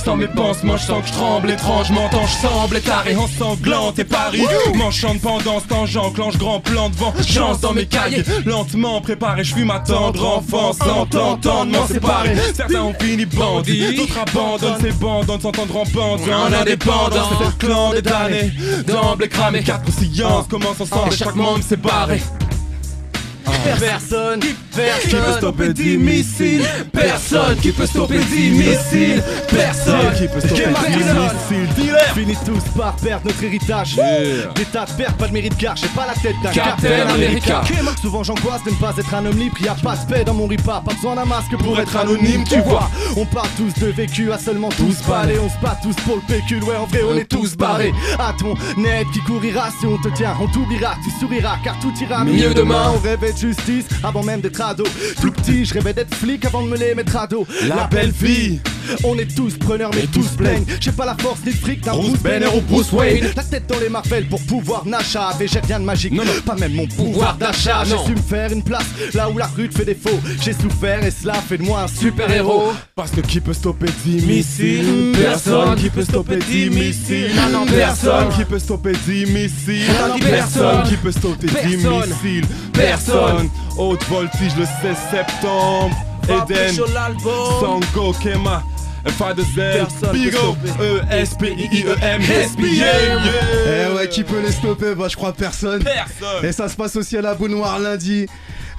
Sans 0.03 0.15
mes 0.15 0.27
pansements 0.27 0.77
je 0.77 0.85
sens 0.85 1.01
que 1.01 1.07
je 1.07 1.13
tremble 1.13 1.49
étrangement 1.49 2.07
tant 2.09 2.25
je 2.25 2.47
semble 2.47 2.77
étaré 2.77 3.15
Ensanglante 3.15 3.99
et 3.99 4.03
Paris. 4.03 4.43
M'enchante 4.75 5.21
pendant 5.21 5.59
ce 5.59 5.67
temps 5.67 5.85
j'enclenche 5.85 6.37
grand 6.37 6.59
plan 6.59 6.89
de 6.89 6.95
vent 6.95 7.13
Chance 7.25 7.61
dans 7.61 7.73
mes 7.73 7.85
cahiers, 7.85 8.23
lentement 8.45 9.01
préparé 9.01 9.43
Je 9.43 9.53
fuis 9.53 9.65
ma 9.65 9.79
tendre 9.79 10.37
enfance 10.37 10.77
sans 10.77 11.05
t'entendre 11.05 11.71
m'en 11.71 11.87
séparer. 11.87 12.35
Certains 12.53 12.81
ont 12.81 12.93
fini 12.99 13.25
bandits, 13.25 13.95
d'autres 13.95 14.19
abandonnent 14.19 14.81
ces 14.81 14.91
bandes 14.91 15.27
s'entendre 15.27 15.77
en 15.77 15.85
bande 15.85 16.19
en 16.21 16.61
indépendance. 16.61 17.33
C'est 17.39 17.45
le 17.45 17.51
clan 17.67 17.91
des 17.91 18.01
damnés, 18.01 18.51
d'emblée 18.87 19.29
cramé 19.29 19.63
Quatre 19.63 19.83
consciences 19.85 20.47
commencent 20.47 20.81
ensemble 20.81 21.13
et 21.13 21.17
chaque 21.17 21.35
membre 21.35 21.59
barré 21.77 22.21
Personne, 23.63 24.39
Qui 24.39 25.09
peut 25.09 25.31
stopper 25.37 25.73
10 25.73 25.97
missiles. 25.97 26.65
Personne 26.91 27.57
qui 27.57 27.71
peut 27.71 27.85
stopper 27.85 28.19
10 28.19 28.51
missiles. 28.51 29.23
Personne 29.49 30.13
qui 30.17 30.27
peut 30.27 30.39
stopper 30.39 30.65
10 30.87 30.95
missiles? 30.97 31.73
Dealer. 31.75 32.13
Finit 32.13 32.37
tous 32.45 32.63
par 32.77 32.95
perdre 32.95 33.25
notre 33.25 33.43
héritage. 33.43 33.95
Des 34.55 34.65
tas 34.65 34.85
de 34.85 34.91
pertes, 34.91 35.17
pas 35.17 35.27
de 35.27 35.33
mérite 35.33 35.57
car 35.57 35.75
j'ai 35.75 35.87
pas 35.87 36.07
la 36.07 36.13
tête 36.13 36.35
d'un 36.43 36.51
Captain 36.51 37.07
America. 37.09 37.61
Souvent 38.01 38.23
j'angoisse 38.23 38.63
de 38.63 38.71
ne 38.71 38.75
pas 38.75 38.93
être 38.97 39.13
un 39.13 39.25
homme 39.25 39.37
libre, 39.37 39.57
y 39.61 39.67
a 39.67 39.75
pas 39.75 39.95
de 39.95 40.11
paix 40.11 40.23
dans 40.23 40.33
mon 40.33 40.47
repas, 40.47 40.81
pas 40.85 40.93
besoin 40.93 41.15
d'un 41.15 41.25
masque 41.25 41.55
pour, 41.57 41.79
être 41.79 41.95
anonyme, 41.95 42.43
tu 42.45 42.61
vois. 42.61 42.89
On 43.17 43.25
parle 43.25 43.49
tous 43.57 43.73
de 43.81 43.87
vécu 43.87 44.31
à 44.31 44.37
seulement 44.37 44.69
tous 44.69 45.01
balais, 45.07 45.37
on 45.39 45.49
se 45.49 45.57
bat 45.61 45.77
tous 45.81 45.95
pour 46.05 46.15
le 46.15 46.21
pécule, 46.21 46.63
ouais 46.63 46.75
en 46.75 46.85
vrai 46.85 47.01
on 47.03 47.17
est 47.17 47.25
tous 47.25 47.55
barrés. 47.55 47.93
À 48.17 48.33
ton 48.37 48.53
net 48.77 49.05
qui 49.13 49.19
courira 49.19 49.69
si 49.79 49.85
on 49.85 49.97
te 49.97 50.09
tient, 50.15 50.35
on 50.41 50.47
t'oubliera, 50.47 50.95
tu 51.03 51.11
souriras 51.19 51.57
car 51.63 51.77
tout 51.79 51.93
ira 52.01 52.23
Mieux 52.23 52.53
demain. 52.53 52.93
On 52.95 52.99
rêvait 52.99 53.33
de 53.33 53.37
justice 53.49 53.85
avant 54.03 54.23
même 54.23 54.41
d'être 54.41 54.61
ado. 54.61 54.83
Tout 55.21 55.31
petit, 55.31 55.65
je 55.65 55.73
rêvais 55.73 55.93
d'être 55.93 56.13
flic 56.13 56.45
avant 56.45 56.61
de 56.61 56.69
me 56.69 56.77
les 56.77 56.93
mettre 56.93 57.17
à 57.17 57.27
dos. 57.27 57.47
La 57.67 57.87
belle 57.87 58.11
vie 58.11 58.59
On 59.03 59.17
est 59.17 59.33
tous 59.35 59.57
preneurs 59.57 59.91
mais 59.93 60.07
tous 60.07 60.27
plaignent 60.37 60.65
J'ai 60.79 60.91
pas 60.91 61.05
la 61.05 61.15
force 61.15 61.39
ni 61.45 61.51
le 61.51 61.57
fric 61.57 61.81
d'un 61.83 61.93
Bruce 61.93 62.09
Bruce 62.09 62.19
Banner 62.21 62.47
ou 62.55 62.61
Bruce 62.61 62.91
Wayne. 62.91 63.27
La 63.35 63.43
tête 63.43 63.67
dans 63.67 63.79
les 63.79 63.89
marvels 63.89 64.27
pour 64.27 64.41
pouvoir 64.41 64.85
Nacha 64.85 65.31
Mais 65.39 65.47
j'ai 65.47 65.59
rien 65.59 65.79
de 65.79 65.85
magique, 65.85 66.13
Non, 66.13 66.23
non. 66.25 66.31
pas 66.45 66.55
même 66.55 66.73
mon 66.73 66.87
pouvoir 66.87 67.35
d'achat 67.37 67.83
J'ai 67.85 67.97
su 68.05 68.11
me 68.11 68.21
faire 68.21 68.51
une 68.51 68.63
place 68.63 68.85
là 69.13 69.29
où 69.29 69.37
la 69.37 69.47
rue 69.47 69.69
te 69.69 69.77
fait 69.77 69.85
défaut 69.85 70.19
J'ai 70.43 70.53
souffert 70.53 71.03
et 71.03 71.11
cela 71.11 71.33
fait 71.35 71.57
de 71.57 71.63
moi 71.63 71.81
un 71.83 71.87
super 71.87 72.29
héros 72.31 72.73
Parce 72.95 73.11
que 73.11 73.21
qui 73.21 73.39
peut 73.39 73.53
stopper 73.53 73.87
10 74.05 74.25
missiles? 74.25 75.13
Personne. 75.13 75.75
qui 75.75 75.89
peut 75.89 76.03
stopper 76.03 76.37
10 76.37 76.69
missiles 76.69 77.31
Non, 77.51 77.65
Personne 77.65 77.75
personne. 77.77 78.29
qui 78.35 78.45
peut 78.45 78.59
stopper 78.59 78.91
10 79.07 79.25
missiles 79.31 79.85
Personne 79.87 80.19
personne. 80.19 80.83
qui 80.83 80.95
peut 80.97 81.11
stopper 81.11 81.47
10 81.47 81.53
Personne. 81.53 82.09
missiles 82.23 82.45
Personne. 82.73 83.49
Haute 83.77 84.03
voltige 84.09 84.55
le 84.57 84.65
16 84.65 84.97
septembre 85.11 85.95
Eden. 86.27 86.75
Sango 87.59 88.13
Kema 88.21 88.63
F 89.07 89.35
de 89.35 89.41
Z 89.41 89.55
Personne 89.55 90.11
Big 90.13 90.31
peut 90.31 90.37
O 90.37 90.55
stopper. 90.55 90.83
E 90.83 91.01
S 91.11 91.35
P 91.35 91.47
I 91.57 91.69
I 91.71 91.83
E 91.85 91.95
M 92.01 92.21
SBA 92.21 92.65
Eh 93.67 93.95
ouais, 93.95 94.09
qui 94.09 94.23
peut 94.23 94.41
les 94.41 94.51
stopper? 94.51 94.95
Bah, 94.95 95.07
je 95.09 95.15
crois 95.15 95.33
personne. 95.33 95.83
Personne 95.83 96.43
Et 96.45 96.51
ça 96.51 96.67
se 96.67 96.75
passe 96.75 96.95
aussi 96.95 97.17
à 97.17 97.21
la 97.21 97.33
boule 97.35 97.51
noire 97.51 97.79
lundi. 97.79 98.27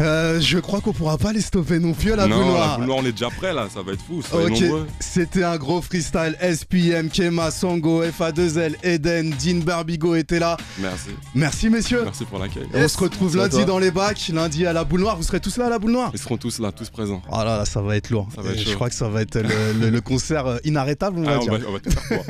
Euh, 0.01 0.41
je 0.41 0.59
crois 0.59 0.81
qu'on 0.81 0.93
pourra 0.93 1.19
pas 1.19 1.33
les 1.33 1.41
stopper 1.43 1.79
non 1.79 1.93
plus 1.93 2.13
à 2.13 2.17
la 2.17 2.27
boule 2.27 2.37
Non, 2.37 2.59
la 2.59 2.77
boule 2.77 2.87
noire, 2.87 2.99
on 3.03 3.05
est 3.07 3.13
déjà 3.13 3.29
prêt 3.29 3.53
là, 3.53 3.69
ça 3.73 3.83
va 3.83 3.93
être 3.93 4.03
fou, 4.03 4.23
nombreux. 4.33 4.87
c'était 4.99 5.45
un 5.45 5.57
gros 5.59 5.83
freestyle. 5.83 6.37
SPM, 6.41 7.11
Kema, 7.11 7.51
Sango, 7.51 8.03
FA2L, 8.05 8.77
Eden, 8.83 9.35
Dean 9.43 9.59
Barbigo 9.59 10.15
étaient 10.15 10.39
là. 10.39 10.57
Merci, 10.79 11.11
Merci 11.35 11.69
messieurs. 11.69 12.03
merci 12.05 12.25
pour 12.25 12.39
l'accueil. 12.39 12.67
On 12.73 12.89
se 12.89 12.97
retrouve 12.99 13.37
Merci 13.37 13.57
lundi 13.59 13.67
dans 13.67 13.79
les 13.79 13.91
bacs, 13.91 14.29
lundi 14.33 14.65
à 14.67 14.73
la 14.73 14.85
boule 14.85 15.01
noire. 15.01 15.17
Vous 15.17 15.23
serez 15.23 15.41
tous 15.41 15.57
là 15.59 15.67
à 15.67 15.71
la 15.71 15.79
boule 15.79 15.93
noire 15.93 16.11
Ils 16.15 16.19
seront 16.21 16.39
tous 16.39 16.59
là, 16.61 16.73
tous 16.73 16.89
présents. 16.89 17.21
Oh 17.31 17.37
là 17.39 17.59
là, 17.59 17.65
ça 17.67 17.83
va 17.83 17.97
être 17.97 18.09
lourd. 18.11 18.29
Ça 18.35 18.41
va 18.41 18.53
être 18.53 18.61
Et 18.61 18.65
je 18.71 18.75
crois 18.75 18.89
que 18.89 18.95
ça 18.95 19.09
va 19.09 19.21
être 19.23 19.37
le, 19.37 19.49
le- 19.81 19.91
le 19.91 20.01
concert 20.01 20.47
euh, 20.47 20.57
inarrêtable, 20.65 21.19
on 21.19 21.23
va 21.25 21.33
Ah, 21.35 21.39
on, 21.41 21.43
dire. 21.43 21.53
va, 21.53 21.59
on 21.69 21.73
va 21.73 21.81
tout 21.81 21.91
faire 21.91 22.23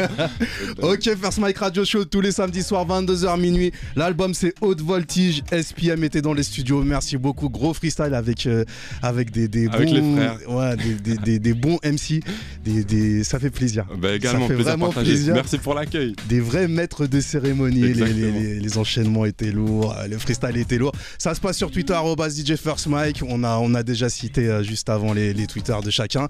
pour. 0.78 0.90
Ok, 0.90 1.02
First 1.22 1.38
Mike 1.38 1.58
Radio 1.58 1.84
Show 1.84 2.04
tous 2.04 2.20
les 2.20 2.32
samedis 2.32 2.62
soirs 2.64 2.86
22h 2.86 3.38
minuit. 3.38 3.70
L'album 3.94 4.34
c'est 4.34 4.54
Haute 4.60 4.80
Voltige. 4.80 5.42
SPM 5.52 6.02
était 6.02 6.22
dans 6.22 6.32
les 6.32 6.42
studios. 6.42 6.82
Merci 6.82 7.16
beaucoup. 7.16 7.48
Gros 7.48 7.59
freestyle 7.74 8.14
avec 8.14 8.46
euh, 8.46 8.64
avec 9.02 9.30
des, 9.30 9.48
des 9.48 9.68
Avec 9.68 9.88
bons 9.88 9.94
les 9.94 10.16
frères. 10.16 10.50
ouais 10.50 10.76
des, 10.76 10.94
des, 10.94 11.16
des- 11.16 11.38
des 11.38 11.54
bons 11.54 11.78
MC. 11.84 12.22
Des, 12.64 13.24
ça 13.24 13.38
fait 13.38 13.50
plaisir. 13.50 13.86
Bah, 13.98 14.14
également, 14.14 14.40
Ça 14.40 14.48
fait 14.48 14.54
plaisir 14.54 14.70
vraiment 14.76 14.92
plaisir. 14.92 15.34
Merci 15.34 15.58
pour 15.58 15.74
l'accueil. 15.74 16.14
Des 16.28 16.40
vrais 16.40 16.68
maîtres 16.68 17.06
de 17.06 17.20
cérémonie. 17.20 17.80
Les, 17.92 18.78
enchaînements 18.78 19.24
étaient 19.24 19.50
lourds. 19.52 19.94
Le 20.08 20.18
freestyle 20.18 20.56
était 20.56 20.78
lourd. 20.78 20.92
Ça 21.18 21.34
se 21.34 21.40
passe 21.40 21.56
sur 21.56 21.70
Twitter 21.70 21.98
DJ 22.28 22.56
First 22.56 22.86
Mike. 22.86 23.22
On 23.26 23.42
a 23.44 23.56
on 23.58 23.74
a 23.74 23.82
déjà 23.82 24.08
cité 24.08 24.48
euh, 24.48 24.62
juste 24.62 24.88
avant 24.88 25.12
les, 25.12 25.32
les 25.32 25.46
Twitter 25.46 25.76
de 25.84 25.90
chacun. 25.90 26.28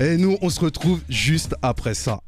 Et 0.00 0.16
nous 0.16 0.36
on 0.40 0.50
se 0.50 0.60
retrouve 0.60 1.00
juste 1.08 1.54
après 1.62 1.94
ça. 1.94 2.20